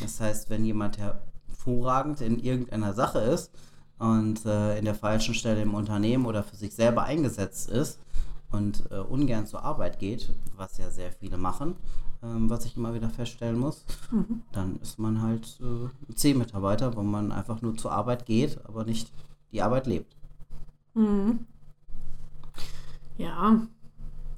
Das 0.00 0.20
heißt, 0.20 0.50
wenn 0.50 0.64
jemand 0.64 0.98
hervorragend 0.98 2.20
in 2.20 2.38
irgendeiner 2.38 2.94
Sache 2.94 3.18
ist 3.20 3.50
und 3.98 4.44
äh, 4.46 4.78
in 4.78 4.84
der 4.84 4.94
falschen 4.94 5.34
Stelle 5.34 5.62
im 5.62 5.74
Unternehmen 5.74 6.26
oder 6.26 6.42
für 6.42 6.56
sich 6.56 6.74
selber 6.74 7.04
eingesetzt 7.04 7.68
ist 7.68 7.98
und 8.50 8.90
äh, 8.90 8.98
ungern 8.98 9.46
zur 9.46 9.62
Arbeit 9.64 9.98
geht, 9.98 10.32
was 10.56 10.78
ja 10.78 10.90
sehr 10.90 11.12
viele 11.12 11.36
machen, 11.36 11.76
ähm, 12.22 12.48
was 12.48 12.64
ich 12.64 12.76
immer 12.76 12.94
wieder 12.94 13.10
feststellen 13.10 13.58
muss, 13.58 13.84
Mhm. 14.10 14.42
dann 14.52 14.76
ist 14.80 14.98
man 14.98 15.20
halt 15.22 15.58
äh, 15.60 15.64
ein 16.08 16.16
C-Mitarbeiter, 16.16 16.96
wo 16.96 17.02
man 17.02 17.32
einfach 17.32 17.60
nur 17.62 17.76
zur 17.76 17.92
Arbeit 17.92 18.24
geht, 18.26 18.58
aber 18.66 18.84
nicht 18.84 19.12
die 19.52 19.62
Arbeit 19.62 19.86
lebt. 19.86 20.16
Mhm. 20.94 21.46
Ja, 23.16 23.58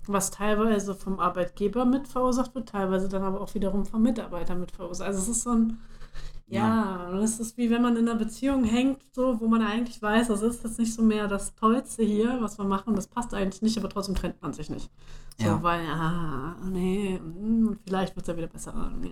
was 0.07 0.30
teilweise 0.30 0.95
vom 0.95 1.21
Arbeitgeber 1.21 1.85
mit 1.85 2.09
verursacht 2.09 2.54
wird, 2.54 2.69
teilweise 2.71 3.09
dann 3.09 3.23
aber 3.23 3.40
auch 3.40 3.54
wiederum 3.54 3.85
vom 3.87 4.02
Mitarbeiter 4.02 4.54
mit 4.54 4.71
verursacht. 4.73 5.09
Also 5.09 5.21
es 5.21 5.28
ist 5.28 5.42
so 5.42 5.50
ein, 5.50 5.78
ja, 6.47 7.09
und 7.11 7.19
es 7.19 7.38
ist 7.38 7.57
wie 7.59 7.71
wenn 7.71 7.83
man 7.83 7.97
in 7.97 8.09
einer 8.09 8.19
Beziehung 8.19 8.64
hängt, 8.64 9.02
so, 9.14 9.40
wo 9.40 9.47
man 9.47 9.62
eigentlich 9.62 10.02
weiß, 10.02 10.28
das 10.28 10.42
ist 10.42 10.64
jetzt 10.64 10.78
nicht 10.80 10.92
so 10.95 11.02
mehr 11.02 11.28
das 11.28 11.54
Tollste 11.54 12.02
hier, 12.02 12.38
was 12.40 12.59
wir 12.59 12.64
machen, 12.64 12.97
das 12.97 13.07
passt 13.07 13.35
eigentlich 13.35 13.62
nicht, 13.62 13.78
aber 13.78 13.88
trotzdem 13.88 14.16
trennt 14.16 14.42
man 14.42 14.52
sich 14.52 14.69
nicht. 14.71 14.90
So, 15.38 15.47
Ja. 15.47 15.62
weil, 15.62 15.87
ah, 15.87 16.57
nee, 16.64 17.19
mm, 17.21 17.78
vielleicht 17.87 18.16
wird 18.16 18.25
es 18.25 18.33
ja 18.33 18.37
wieder 18.37 18.49
besser. 18.49 18.75
Ja. 19.02 19.11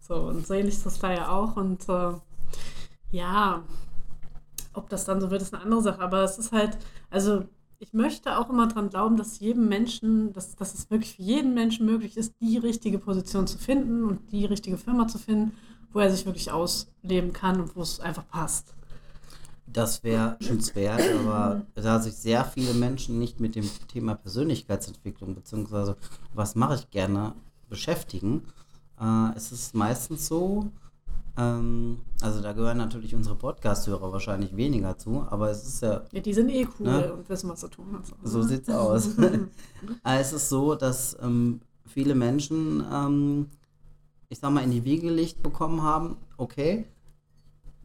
So, 0.00 0.14
und 0.28 0.46
so 0.46 0.54
ähnlich 0.54 0.74
ist 0.74 0.86
das 0.86 0.98
da 0.98 1.12
ja 1.12 1.28
auch. 1.30 1.56
Und 1.56 1.88
äh, 1.88 2.12
ja, 3.10 3.64
ob 4.74 4.88
das 4.90 5.04
dann 5.06 5.20
so 5.20 5.30
wird, 5.30 5.42
ist 5.42 5.54
eine 5.54 5.62
andere 5.62 5.82
Sache. 5.82 6.00
Aber 6.00 6.22
es 6.22 6.38
ist 6.38 6.52
halt, 6.52 6.76
also 7.10 7.44
ich 7.78 7.92
möchte 7.92 8.38
auch 8.38 8.50
immer 8.50 8.66
dran 8.66 8.90
glauben, 8.90 9.16
dass 9.16 9.40
jedem 9.40 9.68
Menschen, 9.68 10.32
dass, 10.32 10.56
dass 10.56 10.74
es 10.74 10.90
wirklich 10.90 11.16
für 11.16 11.22
jeden 11.22 11.54
Menschen 11.54 11.86
möglich 11.86 12.16
ist, 12.16 12.34
die 12.40 12.58
richtige 12.58 12.98
Position 12.98 13.46
zu 13.46 13.58
finden 13.58 14.04
und 14.04 14.32
die 14.32 14.44
richtige 14.44 14.78
Firma 14.78 15.08
zu 15.08 15.18
finden, 15.18 15.52
wo 15.92 16.00
er 16.00 16.10
sich 16.10 16.26
wirklich 16.26 16.50
ausleben 16.50 17.32
kann 17.32 17.60
und 17.60 17.76
wo 17.76 17.82
es 17.82 18.00
einfach 18.00 18.26
passt. 18.28 18.74
Das 19.66 20.04
wäre 20.04 20.36
schützenswert, 20.40 21.02
aber 21.20 21.66
da 21.74 22.00
sich 22.00 22.14
sehr 22.14 22.44
viele 22.44 22.72
Menschen 22.72 23.18
nicht 23.18 23.40
mit 23.40 23.56
dem 23.56 23.68
Thema 23.88 24.14
Persönlichkeitsentwicklung 24.14 25.34
beziehungsweise 25.34 25.96
was 26.32 26.54
mache 26.54 26.76
ich 26.76 26.90
gerne 26.90 27.34
beschäftigen, 27.68 28.42
äh, 29.00 29.36
ist 29.36 29.52
es 29.52 29.74
meistens 29.74 30.28
so, 30.28 30.70
ähm, 31.36 31.98
also 32.22 32.40
da 32.42 32.52
gehören 32.52 32.78
natürlich 32.78 33.14
unsere 33.14 33.34
Podcast-Hörer 33.36 34.12
wahrscheinlich 34.12 34.56
weniger 34.56 34.96
zu, 34.96 35.26
aber 35.28 35.50
es 35.50 35.66
ist 35.66 35.82
ja, 35.82 36.02
Ja, 36.12 36.20
die 36.20 36.32
sind 36.34 36.48
eh 36.48 36.66
cool 36.78 36.86
Ne? 36.86 37.12
und 37.12 37.28
wissen, 37.28 37.50
was 37.50 37.60
sie 37.60 37.68
tun. 37.68 37.94
und 37.94 38.06
so 38.22 38.42
sieht's 38.42 38.68
aus. 38.70 39.10
Aber 40.02 40.18
es 40.20 40.32
ist 40.32 40.48
so, 40.48 40.74
dass 40.74 41.16
ähm, 41.20 41.60
viele 41.84 42.14
Menschen, 42.14 42.84
ähm, 42.92 43.46
ich 44.28 44.38
sag 44.38 44.50
mal, 44.52 44.64
in 44.64 44.70
die 44.70 44.84
Wiege 44.84 45.08
gelegt 45.08 45.42
bekommen 45.42 45.82
haben, 45.82 46.16
okay, 46.36 46.86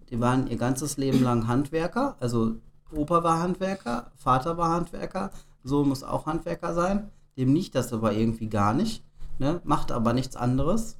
die 0.09 0.19
waren 0.19 0.47
ihr 0.47 0.57
ganzes 0.57 0.97
Leben 0.97 1.23
lang 1.23 1.47
Handwerker, 1.47 2.15
also 2.19 2.55
Opa 2.93 3.23
war 3.23 3.39
Handwerker, 3.39 4.11
Vater 4.17 4.57
war 4.57 4.69
Handwerker, 4.71 5.31
Sohn 5.63 5.87
muss 5.87 6.03
auch 6.03 6.25
Handwerker 6.25 6.73
sein, 6.73 7.09
dem 7.37 7.53
nicht 7.53 7.75
das 7.75 7.93
aber 7.93 8.13
irgendwie 8.13 8.49
gar 8.49 8.73
nicht, 8.73 9.03
ne? 9.39 9.61
macht 9.63 9.91
aber 9.91 10.11
nichts 10.13 10.35
anderes 10.35 10.97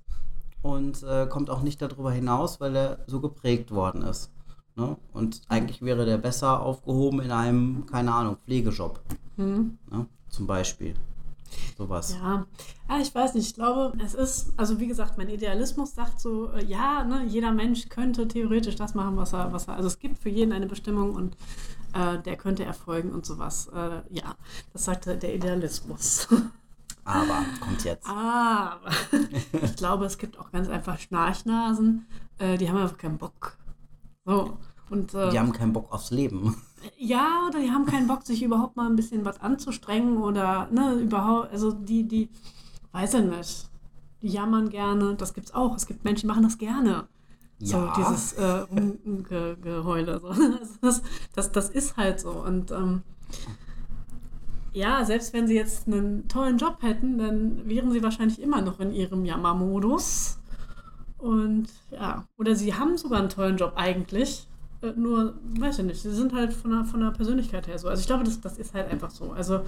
und 0.61 1.03
äh, 1.03 1.27
kommt 1.27 1.49
auch 1.49 1.61
nicht 1.61 1.81
darüber 1.81 2.11
hinaus, 2.11 2.59
weil 2.59 2.75
er 2.75 2.99
so 3.07 3.19
geprägt 3.19 3.71
worden 3.71 4.03
ist. 4.03 4.31
Ne? 4.75 4.95
Und 5.13 5.41
eigentlich 5.47 5.81
wäre 5.81 6.05
der 6.05 6.17
besser 6.17 6.61
aufgehoben 6.61 7.21
in 7.21 7.31
einem, 7.31 7.85
keine 7.87 8.13
Ahnung, 8.13 8.37
Pflegejob. 8.37 8.99
Hm. 9.37 9.77
Ne? 9.89 10.05
Zum 10.29 10.47
Beispiel. 10.47 10.95
Sowas. 11.77 12.15
Ja. 12.21 12.45
ja, 12.89 12.99
ich 13.01 13.13
weiß 13.13 13.33
nicht. 13.33 13.47
Ich 13.47 13.55
glaube, 13.55 13.91
es 14.03 14.13
ist, 14.13 14.53
also 14.55 14.79
wie 14.79 14.87
gesagt, 14.87 15.17
mein 15.17 15.27
Idealismus 15.27 15.93
sagt 15.93 16.21
so, 16.21 16.49
äh, 16.51 16.63
ja, 16.63 17.03
ne, 17.03 17.25
jeder 17.27 17.51
Mensch 17.51 17.89
könnte 17.89 18.27
theoretisch 18.27 18.75
das 18.75 18.95
machen, 18.95 19.17
was 19.17 19.33
er, 19.33 19.51
was 19.51 19.67
er, 19.67 19.75
also 19.75 19.87
es 19.87 19.99
gibt 19.99 20.17
für 20.19 20.29
jeden 20.29 20.53
eine 20.53 20.67
Bestimmung 20.67 21.13
und 21.13 21.35
äh, 21.93 22.19
der 22.19 22.37
könnte 22.37 22.63
erfolgen 22.63 23.11
und 23.11 23.25
sowas. 23.25 23.69
Äh, 23.73 24.01
ja, 24.09 24.35
das 24.71 24.85
sagt 24.85 25.07
der 25.07 25.35
Idealismus. 25.35 26.29
Aber 27.03 27.43
kommt 27.59 27.83
jetzt. 27.83 28.07
Aber 28.07 28.79
ich 29.63 29.75
glaube, 29.75 30.05
es 30.05 30.17
gibt 30.17 30.37
auch 30.39 30.51
ganz 30.51 30.69
einfach 30.69 30.99
Schnarchnasen, 30.99 32.05
äh, 32.37 32.57
die 32.57 32.69
haben 32.69 32.77
einfach 32.77 32.97
keinen 32.97 33.17
Bock. 33.17 33.57
So. 34.25 34.57
Und, 34.89 35.13
äh, 35.13 35.29
Die 35.31 35.39
haben 35.39 35.51
keinen 35.53 35.73
Bock 35.73 35.91
aufs 35.91 36.11
Leben. 36.11 36.61
ja, 36.97 37.47
oder 37.47 37.59
die 37.59 37.71
haben 37.71 37.85
keinen 37.85 38.07
Bock, 38.07 38.23
sich 38.25 38.43
überhaupt 38.43 38.75
mal 38.75 38.87
ein 38.87 38.95
bisschen 38.97 39.23
was 39.25 39.39
anzustrengen 39.39 40.17
oder, 40.17 40.67
ne, 40.71 40.95
überhaupt, 40.95 41.51
also 41.51 41.71
die, 41.71 42.07
die, 42.07 42.29
weiß 42.91 43.13
ich 43.15 43.23
nicht, 43.25 43.69
die 44.21 44.27
jammern 44.27 44.69
gerne, 44.69 45.15
das 45.15 45.33
gibt's 45.33 45.53
auch. 45.53 45.75
Es 45.75 45.87
gibt 45.87 46.03
Menschen, 46.03 46.21
die 46.23 46.27
machen 46.27 46.43
das 46.43 46.57
gerne. 46.57 47.07
So, 47.59 47.77
Ja. 47.77 47.93
dieses 47.95 48.33
äh, 48.33 48.43
Rumgeheule. 48.45 50.19
So. 50.19 50.33
Das, 50.81 51.01
das, 51.33 51.51
das 51.51 51.69
ist 51.69 51.95
halt 51.97 52.19
so. 52.19 52.31
Und 52.31 52.71
ähm, 52.71 53.03
ja, 54.73 55.03
selbst 55.05 55.33
wenn 55.33 55.47
sie 55.47 55.55
jetzt 55.55 55.87
einen 55.87 56.27
tollen 56.27 56.57
Job 56.57 56.77
hätten, 56.81 57.17
dann 57.17 57.67
wären 57.67 57.91
sie 57.91 58.03
wahrscheinlich 58.03 58.41
immer 58.41 58.61
noch 58.61 58.79
in 58.79 58.93
ihrem 58.93 59.25
Jammermodus. 59.25 60.39
Und 61.17 61.67
ja, 61.91 62.25
oder 62.37 62.55
sie 62.55 62.73
haben 62.73 62.97
sogar 62.97 63.19
einen 63.19 63.29
tollen 63.29 63.57
Job 63.57 63.73
eigentlich. 63.75 64.47
Äh, 64.81 64.93
nur, 64.95 65.35
weiß 65.59 65.79
ich 65.79 65.85
nicht, 65.85 66.01
sie 66.01 66.11
sind 66.11 66.33
halt 66.33 66.53
von 66.53 66.71
der, 66.71 66.85
von 66.85 67.01
der 67.01 67.11
Persönlichkeit 67.11 67.67
her 67.67 67.77
so. 67.77 67.87
Also 67.87 68.01
ich 68.01 68.07
glaube, 68.07 68.23
das, 68.23 68.41
das 68.41 68.57
ist 68.57 68.73
halt 68.73 68.89
einfach 68.89 69.11
so. 69.11 69.31
Also 69.31 69.61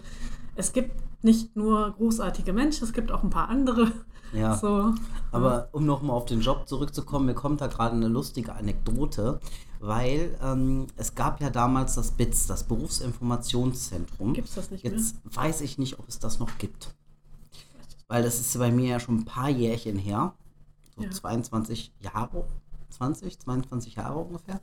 es 0.56 0.74
gibt 0.74 0.92
nicht 1.24 1.56
nur 1.56 1.92
großartige 1.92 2.54
Menschen, 2.54 2.86
es 2.86 2.94
gibt 2.94 3.12
auch 3.12 3.24
ein 3.24 3.30
paar 3.30 3.50
andere. 3.50 3.92
Ja. 4.34 4.58
So. 4.58 4.94
Aber 5.32 5.70
um 5.72 5.86
nochmal 5.86 6.16
auf 6.16 6.26
den 6.26 6.42
Job 6.42 6.68
zurückzukommen, 6.68 7.28
mir 7.28 7.34
kommt 7.34 7.62
da 7.62 7.68
gerade 7.68 7.96
eine 7.96 8.08
lustige 8.08 8.54
Anekdote, 8.54 9.40
weil 9.80 10.38
ähm, 10.42 10.88
es 10.96 11.16
gab 11.16 11.42
ja 11.42 11.50
damals 11.50 11.96
das 11.96 12.12
BITS, 12.12 12.48
das 12.48 12.64
Berufsinformationszentrum. 12.64 14.34
Gibt's 14.34 14.56
das 14.56 14.72
nicht 14.72 14.84
mehr? 14.84 14.94
Jetzt 14.94 15.18
weiß 15.24 15.62
ich 15.62 15.78
nicht, 15.78 16.00
ob 16.00 16.08
es 16.08 16.20
das 16.20 16.40
noch 16.40 16.58
gibt. 16.58 16.96
Weil 18.08 18.24
das 18.24 18.40
ist 18.40 18.58
bei 18.58 18.72
mir 18.72 18.88
ja 18.88 19.00
schon 19.00 19.18
ein 19.18 19.26
paar 19.26 19.50
Jährchen 19.50 19.98
her. 19.98 20.34
So 20.96 21.04
Ja. 21.04 21.12
22 21.12 21.92
Jahre, 22.00 22.46
20, 22.90 23.40
22 23.40 23.96
Jahre 23.96 24.20
ungefähr. 24.20 24.62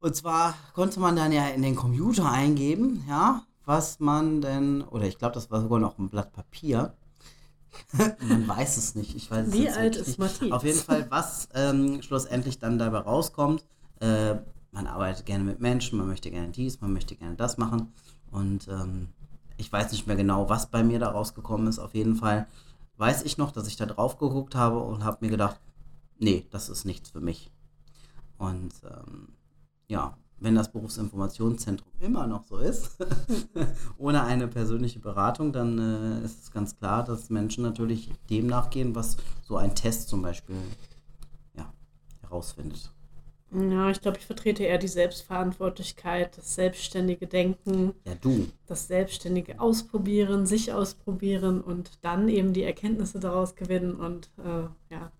Und 0.00 0.14
zwar 0.14 0.54
konnte 0.74 1.00
man 1.00 1.16
dann 1.16 1.32
ja 1.32 1.48
in 1.48 1.62
den 1.62 1.74
Computer 1.74 2.30
eingeben, 2.30 3.04
ja, 3.08 3.42
was 3.64 3.98
man 3.98 4.40
denn, 4.40 4.82
oder 4.82 5.04
ich 5.06 5.18
glaube, 5.18 5.34
das 5.34 5.50
war 5.50 5.60
sogar 5.60 5.78
noch 5.78 5.98
ein 5.98 6.08
Blatt 6.08 6.32
Papier. 6.32 6.94
man 8.28 8.48
weiß 8.48 8.76
es 8.76 8.94
nicht. 8.94 9.14
Ich 9.14 9.30
weiß 9.30 9.48
es 9.48 9.52
Wie 9.52 9.68
alt 9.68 9.96
ist. 9.96 10.18
Matthias? 10.18 10.52
Auf 10.52 10.64
jeden 10.64 10.78
Fall, 10.78 11.06
was 11.10 11.48
ähm, 11.54 12.02
schlussendlich 12.02 12.58
dann 12.58 12.78
dabei 12.78 12.98
rauskommt. 12.98 13.64
Äh, 14.00 14.36
man 14.72 14.86
arbeitet 14.86 15.26
gerne 15.26 15.44
mit 15.44 15.60
Menschen, 15.60 15.98
man 15.98 16.06
möchte 16.06 16.30
gerne 16.30 16.48
dies, 16.48 16.80
man 16.80 16.92
möchte 16.92 17.16
gerne 17.16 17.36
das 17.36 17.56
machen. 17.56 17.92
Und 18.30 18.68
ähm, 18.68 19.08
ich 19.56 19.72
weiß 19.72 19.92
nicht 19.92 20.06
mehr 20.06 20.16
genau, 20.16 20.48
was 20.48 20.70
bei 20.70 20.82
mir 20.82 20.98
da 20.98 21.10
rausgekommen 21.10 21.66
ist. 21.66 21.78
Auf 21.78 21.94
jeden 21.94 22.16
Fall 22.16 22.46
weiß 22.98 23.22
ich 23.22 23.38
noch, 23.38 23.52
dass 23.52 23.68
ich 23.68 23.76
da 23.76 23.86
drauf 23.86 24.18
geguckt 24.18 24.54
habe 24.54 24.78
und 24.78 25.04
habe 25.04 25.18
mir 25.20 25.30
gedacht, 25.30 25.60
nee, 26.18 26.46
das 26.50 26.68
ist 26.68 26.84
nichts 26.84 27.10
für 27.10 27.20
mich. 27.20 27.50
Und 28.38 28.72
ähm, 28.84 29.28
ja, 29.88 30.16
wenn 30.38 30.54
das 30.54 30.70
Berufsinformationszentrum 30.70 31.90
immer 32.00 32.26
noch 32.26 32.44
so 32.44 32.58
ist, 32.58 32.96
ohne 33.98 34.22
eine 34.24 34.48
persönliche 34.48 34.98
Beratung, 34.98 35.52
dann 35.52 35.78
äh, 35.78 36.24
ist 36.24 36.42
es 36.42 36.50
ganz 36.50 36.76
klar, 36.76 37.04
dass 37.04 37.30
Menschen 37.30 37.62
natürlich 37.62 38.10
dem 38.28 38.46
nachgehen, 38.46 38.94
was 38.94 39.16
so 39.42 39.56
ein 39.56 39.74
Test 39.74 40.08
zum 40.08 40.22
Beispiel 40.22 40.56
ja, 41.56 41.72
herausfindet. 42.20 42.92
Ja, 43.52 43.90
ich 43.90 44.00
glaube, 44.00 44.18
ich 44.18 44.26
vertrete 44.26 44.64
eher 44.64 44.76
die 44.76 44.88
Selbstverantwortlichkeit, 44.88 46.36
das 46.36 46.56
selbstständige 46.56 47.26
Denken, 47.26 47.94
Ja, 48.04 48.14
du. 48.16 48.48
das 48.66 48.88
selbstständige 48.88 49.60
Ausprobieren, 49.60 50.46
sich 50.46 50.72
ausprobieren 50.72 51.60
und 51.60 51.92
dann 52.02 52.28
eben 52.28 52.52
die 52.52 52.64
Erkenntnisse 52.64 53.20
daraus 53.20 53.54
gewinnen 53.54 53.94
und 53.94 54.30
äh, 54.38 54.92
ja, 54.92 55.12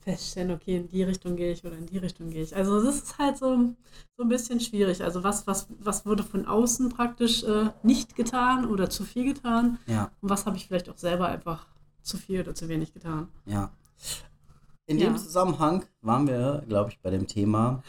feststellen, 0.00 0.50
okay, 0.52 0.76
in 0.76 0.88
die 0.88 1.02
Richtung 1.02 1.36
gehe 1.36 1.52
ich 1.52 1.64
oder 1.64 1.76
in 1.76 1.86
die 1.86 1.98
Richtung 1.98 2.30
gehe 2.30 2.42
ich. 2.42 2.56
Also 2.56 2.82
das 2.82 2.96
ist 2.96 3.18
halt 3.18 3.36
so, 3.36 3.74
so 4.16 4.22
ein 4.22 4.28
bisschen 4.28 4.60
schwierig. 4.60 5.02
Also 5.02 5.22
was, 5.22 5.46
was, 5.46 5.68
was 5.78 6.06
wurde 6.06 6.22
von 6.22 6.46
außen 6.46 6.88
praktisch 6.88 7.42
äh, 7.44 7.70
nicht 7.82 8.16
getan 8.16 8.66
oder 8.66 8.88
zu 8.90 9.04
viel 9.04 9.24
getan? 9.34 9.78
Ja. 9.86 10.10
Und 10.20 10.30
was 10.30 10.46
habe 10.46 10.56
ich 10.56 10.66
vielleicht 10.66 10.88
auch 10.88 10.96
selber 10.98 11.28
einfach 11.28 11.66
zu 12.02 12.16
viel 12.16 12.40
oder 12.40 12.54
zu 12.54 12.68
wenig 12.68 12.92
getan? 12.94 13.28
Ja. 13.46 13.70
In 14.86 14.98
Ja. 14.98 15.08
dem 15.10 15.18
Zusammenhang 15.18 15.84
waren 16.00 16.26
wir, 16.26 16.64
glaube 16.66 16.90
ich, 16.90 16.98
bei 17.00 17.10
dem 17.10 17.26
Thema. 17.26 17.82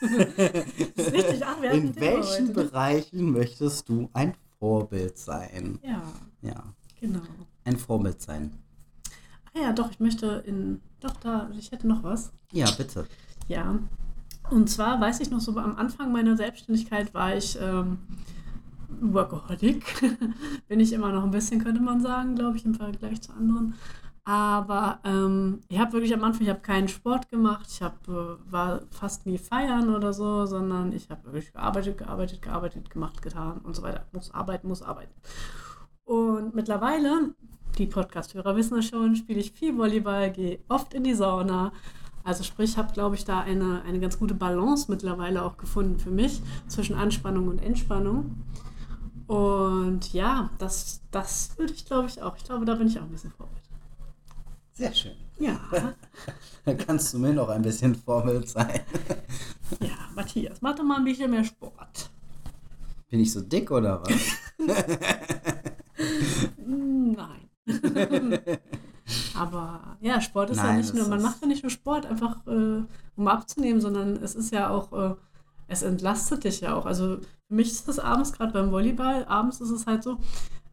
Richtig, 0.00 1.44
ach, 1.44 1.60
wir 1.62 1.70
In 1.70 1.94
welchen 1.96 2.48
heute. 2.48 2.52
Bereichen 2.68 3.32
möchtest 3.32 3.88
du 3.88 4.10
ein 4.12 4.34
Vorbild 4.58 5.16
sein? 5.18 5.78
Ja, 5.82 6.02
Ja, 6.42 6.64
genau. 7.00 7.20
ein 7.64 7.76
Vorbild 7.76 8.20
sein. 8.20 8.58
Ah 9.54 9.60
ja, 9.60 9.72
doch, 9.72 9.90
ich 9.90 10.00
möchte 10.00 10.42
in, 10.46 10.80
doch 11.00 11.16
da, 11.16 11.50
ich 11.58 11.70
hätte 11.70 11.86
noch 11.86 12.02
was. 12.02 12.32
Ja, 12.52 12.70
bitte. 12.70 13.06
Ja. 13.48 13.78
Und 14.50 14.70
zwar 14.70 15.00
weiß 15.00 15.20
ich 15.20 15.30
noch 15.30 15.40
so, 15.40 15.56
am 15.58 15.76
Anfang 15.76 16.10
meiner 16.12 16.36
Selbstständigkeit 16.36 17.12
war 17.12 17.36
ich 17.36 17.58
ähm, 17.60 17.98
Workaholic. 19.00 19.84
Bin 20.68 20.80
ich 20.80 20.92
immer 20.92 21.12
noch 21.12 21.24
ein 21.24 21.30
bisschen, 21.30 21.62
könnte 21.62 21.82
man 21.82 22.00
sagen, 22.00 22.34
glaube 22.34 22.56
ich, 22.56 22.64
im 22.64 22.74
Vergleich 22.74 23.20
zu 23.20 23.32
anderen. 23.32 23.74
Aber 24.24 25.00
ähm, 25.04 25.60
ich 25.68 25.78
habe 25.78 25.94
wirklich 25.94 26.12
am 26.12 26.22
Anfang, 26.22 26.42
ich 26.42 26.50
habe 26.50 26.60
keinen 26.60 26.88
Sport 26.88 27.30
gemacht, 27.30 27.66
ich 27.70 27.80
hab, 27.80 28.06
äh, 28.08 28.36
war 28.50 28.82
fast 28.90 29.24
nie 29.24 29.38
feiern 29.38 29.94
oder 29.94 30.12
so, 30.12 30.44
sondern 30.44 30.92
ich 30.92 31.08
habe 31.08 31.24
wirklich 31.32 31.52
gearbeitet, 31.52 31.96
gearbeitet, 31.96 32.42
gearbeitet, 32.42 32.90
gemacht, 32.90 33.22
getan 33.22 33.58
und 33.62 33.74
so 33.74 33.82
weiter. 33.82 34.06
Muss 34.12 34.30
arbeiten, 34.30 34.68
muss 34.68 34.82
arbeiten. 34.82 35.14
Und 36.08 36.54
mittlerweile, 36.54 37.34
die 37.76 37.84
Podcast-Hörer 37.84 38.56
wissen 38.56 38.76
das 38.76 38.86
schon, 38.86 39.14
spiele 39.14 39.40
ich 39.40 39.52
viel 39.52 39.76
Volleyball, 39.76 40.32
gehe 40.32 40.58
oft 40.66 40.94
in 40.94 41.04
die 41.04 41.12
Sauna. 41.12 41.70
Also 42.24 42.44
sprich, 42.44 42.78
habe, 42.78 42.94
glaube 42.94 43.14
ich, 43.14 43.26
da 43.26 43.40
eine, 43.40 43.82
eine 43.82 44.00
ganz 44.00 44.18
gute 44.18 44.32
Balance 44.32 44.90
mittlerweile 44.90 45.44
auch 45.44 45.58
gefunden 45.58 45.98
für 45.98 46.10
mich 46.10 46.40
zwischen 46.66 46.96
Anspannung 46.96 47.48
und 47.48 47.58
Entspannung. 47.58 48.42
Und 49.26 50.14
ja, 50.14 50.48
das, 50.56 51.02
das 51.10 51.58
würde 51.58 51.74
ich, 51.74 51.84
glaube 51.84 52.08
ich, 52.08 52.22
auch. 52.22 52.38
Ich 52.38 52.44
glaube, 52.44 52.64
da 52.64 52.74
bin 52.74 52.86
ich 52.86 52.98
auch 52.98 53.02
ein 53.02 53.10
bisschen 53.10 53.32
Vorbild. 53.32 53.64
Sehr 54.72 54.94
schön. 54.94 55.16
Ja, 55.38 55.60
Dann 56.64 56.78
kannst 56.86 57.12
du 57.12 57.18
mir 57.18 57.34
noch 57.34 57.50
ein 57.50 57.60
bisschen 57.60 57.94
Vorbild 57.94 58.48
sein. 58.48 58.80
ja, 59.80 60.08
Matthias, 60.14 60.62
mach 60.62 60.74
doch 60.74 60.84
mal 60.84 60.96
ein 60.96 61.04
bisschen 61.04 61.30
mehr 61.30 61.44
Sport. 61.44 62.08
Bin 63.10 63.20
ich 63.20 63.30
so 63.30 63.42
dick 63.42 63.70
oder 63.70 64.02
was? 64.02 64.38
Aber 69.34 69.96
ja, 70.00 70.20
Sport 70.20 70.50
ist 70.50 70.58
ja 70.58 70.64
Nein, 70.64 70.78
nicht 70.78 70.94
nur, 70.94 71.08
man 71.08 71.22
macht 71.22 71.40
ja 71.40 71.46
nicht 71.46 71.62
nur 71.62 71.70
Sport 71.70 72.06
einfach, 72.06 72.46
äh, 72.46 72.82
um 73.16 73.28
abzunehmen, 73.28 73.80
sondern 73.80 74.16
es 74.16 74.34
ist 74.34 74.52
ja 74.52 74.70
auch, 74.70 74.92
äh, 74.92 75.14
es 75.66 75.82
entlastet 75.82 76.44
dich 76.44 76.60
ja 76.60 76.74
auch. 76.74 76.86
Also 76.86 77.18
für 77.48 77.54
mich 77.54 77.68
ist 77.68 77.88
das 77.88 77.98
abends, 77.98 78.32
gerade 78.32 78.52
beim 78.52 78.70
Volleyball, 78.70 79.24
abends 79.26 79.60
ist 79.60 79.70
es 79.70 79.86
halt 79.86 80.02
so, 80.02 80.18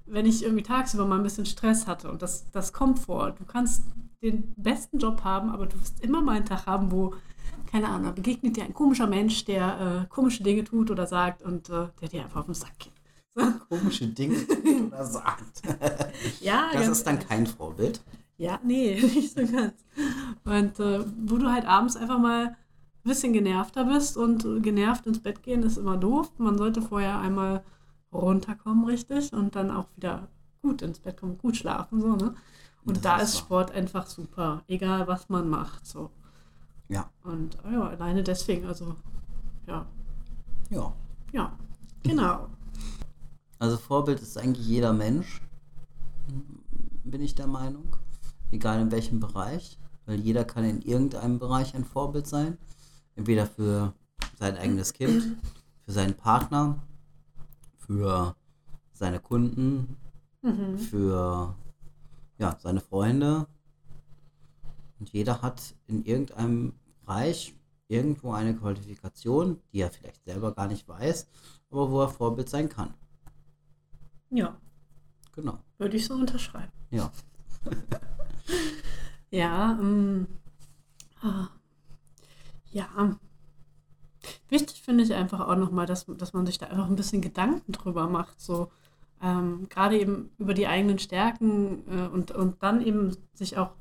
wenn 0.06 0.26
ich 0.26 0.44
irgendwie 0.44 0.64
tagsüber 0.64 1.06
mal 1.06 1.18
ein 1.18 1.24
bisschen 1.24 1.46
Stress 1.46 1.88
hatte 1.88 2.12
und 2.12 2.22
das, 2.22 2.50
das 2.52 2.74
kommt 2.74 3.00
vor. 3.00 3.32
Du 3.32 3.46
kannst 3.46 3.84
den 4.22 4.54
besten 4.56 5.00
Job 5.00 5.24
haben, 5.24 5.50
aber 5.50 5.66
du 5.66 5.80
wirst 5.80 6.04
immer 6.04 6.22
mal 6.22 6.38
einen 6.38 6.46
Tag 6.46 6.66
haben, 6.66 6.92
wo, 6.92 7.14
keine 7.72 7.88
Ahnung, 7.88 8.04
da 8.04 8.12
begegnet 8.12 8.58
dir 8.58 8.66
ein 8.66 8.74
komischer 8.74 9.08
Mensch, 9.08 9.46
der 9.46 10.06
äh, 10.06 10.08
komische 10.10 10.44
Dinge 10.44 10.64
tut 10.64 10.92
oder 10.92 11.08
sagt 11.08 11.42
und 11.42 11.70
äh, 11.70 11.88
der 12.02 12.10
dir 12.10 12.24
einfach 12.24 12.42
auf 12.42 12.46
den 12.46 12.56
Sack 12.56 12.78
geht. 12.80 12.95
So. 13.36 13.42
Komische 13.70 14.08
Dinge 14.08 14.46
tut 14.48 14.88
oder 14.88 15.06
sagt. 15.06 15.62
Ja, 16.42 16.70
Das 16.74 16.88
ist 16.88 17.06
dann 17.06 17.20
kein 17.20 17.46
Vorbild. 17.48 18.02
Ja, 18.38 18.60
nee, 18.64 19.00
nicht 19.02 19.38
so 19.38 19.46
ganz. 19.46 19.74
Und 20.44 20.80
äh, 20.80 21.06
wo 21.26 21.38
du 21.38 21.52
halt 21.52 21.66
abends 21.66 21.96
einfach 21.96 22.20
mal 22.20 22.48
ein 22.48 22.56
bisschen 23.04 23.34
genervter 23.34 23.86
bist 23.86 24.18
und 24.18 24.64
genervt 24.64 25.06
ins 25.06 25.20
Bett 25.20 25.44
gehen 25.44 25.64
ist 25.64 25.78
immer 25.78 25.98
doof. 25.98 26.32
Man 26.38 26.58
sollte 26.58 26.82
vorher 26.82 27.20
einmal 27.20 27.64
runterkommen, 28.14 28.86
richtig, 28.86 29.34
und 29.34 29.56
dann 29.56 29.70
auch 29.72 29.88
wieder 29.96 30.28
gut 30.62 30.82
ins 30.82 31.00
Bett 31.00 31.18
kommen, 31.18 31.38
gut 31.38 31.58
schlafen, 31.58 32.02
so, 32.02 32.16
ne? 32.16 32.34
Und 32.86 32.98
Das 32.98 33.04
da 33.04 33.18
ist. 33.18 33.38
Sport 33.38 33.72
einfach 33.72 34.08
super, 34.08 34.64
egal 34.68 35.08
was 35.08 35.30
man 35.30 35.50
macht, 35.50 35.86
so. 35.86 36.10
Ja. 36.88 37.10
Und 37.24 37.58
ja, 37.70 37.82
alleine 37.90 38.24
deswegen, 38.24 38.66
also, 38.68 38.96
ja, 39.68 39.86
Ja. 40.70 40.94
ja, 41.32 41.52
genau. 42.04 42.48
Also 43.60 43.78
Vorbild 43.78 44.22
ist 44.22 44.38
eigentlich 44.38 44.68
jeder 44.68 44.94
Mensch, 44.94 45.42
bin 47.04 47.22
ich 47.22 47.36
der 47.36 47.48
Meinung. 47.48 47.96
Egal 48.52 48.80
in 48.82 48.92
welchem 48.92 49.20
Bereich. 49.20 49.78
Weil 50.06 50.20
jeder 50.20 50.44
kann 50.44 50.64
in 50.64 50.82
irgendeinem 50.82 51.40
Bereich 51.40 51.74
ein 51.74 51.84
Vorbild 51.86 52.28
sein. 52.28 52.58
Entweder 53.16 53.48
für 53.48 53.94
sein 54.38 54.58
eigenes 54.58 54.94
Kind, 54.94 55.38
für 55.86 55.92
seinen 55.92 56.14
Partner, 56.14 56.78
für 57.78 58.36
seine 58.94 59.20
Kunden, 59.20 59.98
Mhm. 60.46 60.78
für 60.78 61.56
ja, 62.38 62.56
seine 62.62 62.82
Freunde. 62.82 63.48
Und 65.00 65.10
jeder 65.12 65.42
hat 65.42 65.74
in 65.88 66.06
irgendeinem 66.06 66.74
Bereich 67.02 67.56
irgendwo 67.88 68.32
eine 68.32 68.56
Qualifikation, 68.56 69.60
die 69.74 69.82
er 69.82 69.90
vielleicht 69.92 70.24
selber 70.24 70.54
gar 70.54 70.68
nicht 70.68 70.88
weiß, 70.88 71.28
aber 71.72 71.92
wo 71.92 72.02
er 72.02 72.10
Vorbild 72.10 72.50
sein 72.50 72.70
kann. 72.70 72.94
Ja, 74.36 74.58
Genau. 75.34 75.60
würde 75.78 75.98
ich 75.98 76.06
so 76.06 76.14
unterschreiben. 76.14 76.72
Ja. 76.92 77.12
Ja, 79.32 79.78
ähm, 79.82 80.28
ah, 81.22 81.48
ja. 82.72 83.18
Wichtig 84.50 84.82
finde 84.82 85.04
ich 85.04 85.14
einfach 85.14 85.42
auch 85.42 85.56
nochmal, 85.58 85.86
dass, 85.88 86.06
dass 86.06 86.32
man 86.34 86.46
sich 86.46 86.58
da 86.58 86.68
einfach 86.68 86.88
ein 86.88 86.96
bisschen 86.96 87.22
Gedanken 87.22 87.72
drüber 87.74 88.08
macht. 88.08 88.40
So, 88.40 88.72
ähm, 89.22 89.68
gerade 89.68 90.00
eben 90.00 90.30
über 90.38 90.54
die 90.54 90.68
eigenen 90.68 91.00
Stärken 91.00 91.84
äh, 91.90 92.08
und, 92.08 92.32
und 92.32 92.62
dann 92.64 92.82
eben 92.82 93.18
sich 93.34 93.58
auch 93.58 93.72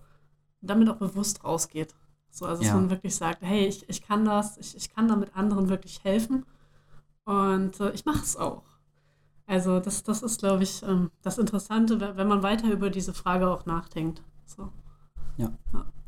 damit 0.60 0.88
auch 0.88 0.96
bewusst 0.96 1.44
rausgeht. 1.44 1.94
So, 2.30 2.46
also 2.46 2.62
dass 2.62 2.70
Ja. 2.70 2.74
man 2.74 2.90
wirklich 2.90 3.14
sagt, 3.14 3.42
hey, 3.42 3.66
ich, 3.66 3.88
ich 3.88 4.02
kann 4.02 4.24
das, 4.24 4.56
ich, 4.58 4.76
ich 4.76 4.92
kann 4.92 5.06
damit 5.06 5.36
anderen 5.36 5.68
wirklich 5.68 6.02
helfen 6.02 6.44
und 7.24 7.78
äh, 7.80 7.92
ich 7.92 8.04
mache 8.06 8.22
es 8.24 8.36
auch. 8.36 8.64
Also 9.46 9.80
das, 9.80 10.02
das 10.02 10.22
ist, 10.22 10.40
glaube 10.40 10.62
ich, 10.62 10.82
ähm, 10.82 11.10
das 11.22 11.38
Interessante, 11.38 12.00
we- 12.00 12.16
wenn 12.16 12.28
man 12.28 12.42
weiter 12.42 12.70
über 12.70 12.90
diese 12.90 13.12
Frage 13.14 13.48
auch 13.50 13.66
nachdenkt. 13.66 14.22
So. 14.46 14.70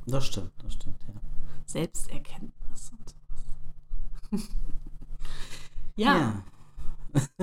Das 0.07 0.25
stimmt, 0.27 0.53
das 0.62 0.75
stimmt, 0.75 1.03
ja. 1.09 1.14
Selbsterkenntnis 1.64 2.92
und 2.92 3.14
sowas. 4.31 4.49
ja, 5.96 6.42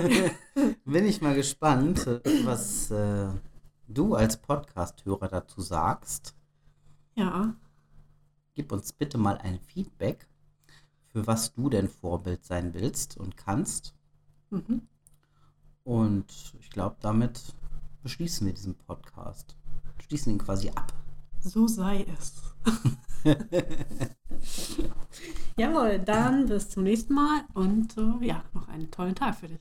Bin 0.86 1.06
ich 1.06 1.22
mal 1.22 1.36
gespannt, 1.36 2.06
äh, 2.08 2.22
was 2.46 2.92
äh, 2.92 3.30
du 3.88 4.16
als 4.16 4.38
Podcast-Hörer 4.38 5.28
dazu 5.30 5.62
sagst. 5.62 6.36
ja, 7.16 7.56
Gib 8.56 8.72
uns 8.72 8.94
bitte 8.94 9.18
mal 9.18 9.38
ein 9.40 9.60
Feedback, 9.60 10.28
für 11.08 11.26
was 11.28 11.54
du 11.54 11.70
denn 11.70 11.90
Vorbild 11.90 12.46
sein 12.46 12.74
willst 12.74 13.18
und 13.18 13.36
kannst. 13.38 13.96
mhm. 14.52 14.88
Und 15.84 16.54
ich 16.60 16.70
glaube, 16.70 16.96
damit 17.02 17.42
beschließen 18.04 18.48
wir 18.48 18.54
diesen 18.54 18.76
Podcast. 18.76 19.58
Schließen 20.08 20.34
ihn 20.34 20.40
quasi 20.40 20.70
ab. 20.70 20.94
so 21.42 21.68
sei 21.68 22.06
es. 22.18 22.42
Jawohl, 25.58 26.00
dann 26.00 26.48
bis 26.48 26.70
zum 26.70 26.84
nächsten 26.84 27.14
Mal 27.14 27.42
und 27.54 27.98
äh, 27.98 28.26
ja, 28.26 28.44
noch 28.54 28.70
einen 28.70 28.90
tollen 28.92 29.16
Tag 29.16 29.36
für 29.36 29.50
dich. 29.50 29.60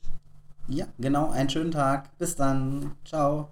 Ja, 0.69 0.87
genau, 0.99 1.31
einen 1.31 1.51
schönen 1.51 1.73
Tag. 1.73 2.17
Bis 2.19 2.37
dann. 2.37 2.93
Ciao. 3.05 3.49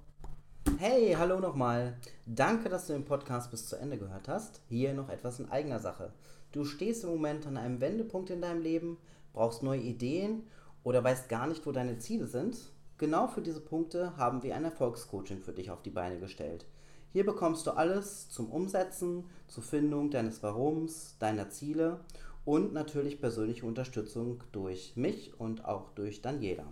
Hey, 0.79 1.17
hallo 1.19 1.41
nochmal. 1.41 1.97
Danke, 2.25 2.69
dass 2.69 2.87
du 2.87 2.93
den 2.93 3.05
Podcast 3.05 3.51
bis 3.51 3.69
zu 3.69 3.77
Ende 3.77 3.99
gehört 3.99 4.29
hast. 4.29 4.63
Hier 4.69 4.95
noch 4.95 5.09
etwas 5.09 5.41
in 5.41 5.51
eigener 5.51 5.81
Sache. 5.81 6.13
Du 6.53 6.65
stehst 6.65 7.03
im 7.03 7.11
Moment 7.11 7.47
an 7.49 7.57
einem 7.57 7.81
Wendepunkt 7.81 8.31
in 8.31 8.41
deinem 8.41 8.63
Leben, 8.63 8.97
brauchst 9.33 9.65
neue 9.65 9.81
Ideen 9.81 10.45
oder 10.85 11.03
weißt 11.03 11.29
gar 11.29 11.47
nicht, 11.47 11.67
wo 11.67 11.73
deine 11.73 11.99
Ziele 11.99 12.27
sind. 12.27 12.57
Genau 12.99 13.29
für 13.29 13.41
diese 13.41 13.61
Punkte 13.61 14.17
haben 14.17 14.43
wir 14.43 14.55
ein 14.55 14.65
Erfolgscoaching 14.65 15.41
für 15.41 15.53
dich 15.53 15.71
auf 15.71 15.83
die 15.83 15.91
Beine 15.91 16.19
gestellt. 16.19 16.67
Hier 17.13 17.25
bekommst 17.25 17.67
du 17.67 17.73
alles 17.73 18.29
zum 18.29 18.51
Umsetzen, 18.51 19.25
zur 19.49 19.65
Findung 19.65 20.11
deines 20.11 20.43
Warums, 20.43 21.17
deiner 21.19 21.51
Ziele 21.51 22.01
und 22.45 22.73
natürlich 22.73 23.21
persönliche 23.21 23.67
Unterstützung 23.67 24.45
durch 24.53 24.97
mich 24.97 25.39
und 25.41 25.65
auch 25.65 25.91
durch 25.91 26.23
Daniela. 26.23 26.67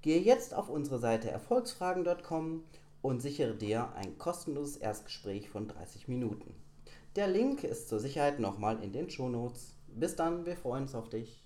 Gehe 0.00 0.20
jetzt 0.20 0.52
auf 0.54 0.68
unsere 0.68 0.98
Seite 0.98 1.30
erfolgsfragen.com 1.30 2.64
und 3.02 3.22
sichere 3.22 3.54
dir 3.54 3.92
ein 3.94 4.18
kostenloses 4.18 4.76
Erstgespräch 4.76 5.48
von 5.48 5.68
30 5.68 6.08
Minuten. 6.08 6.54
Der 7.14 7.28
Link 7.28 7.62
ist 7.62 7.88
zur 7.88 8.00
Sicherheit 8.00 8.40
nochmal 8.40 8.82
in 8.82 8.92
den 8.92 9.10
Shownotes. 9.10 9.76
Bis 9.88 10.16
dann, 10.16 10.46
wir 10.46 10.56
freuen 10.56 10.84
uns 10.84 10.94
auf 10.94 11.08
dich. 11.08 11.41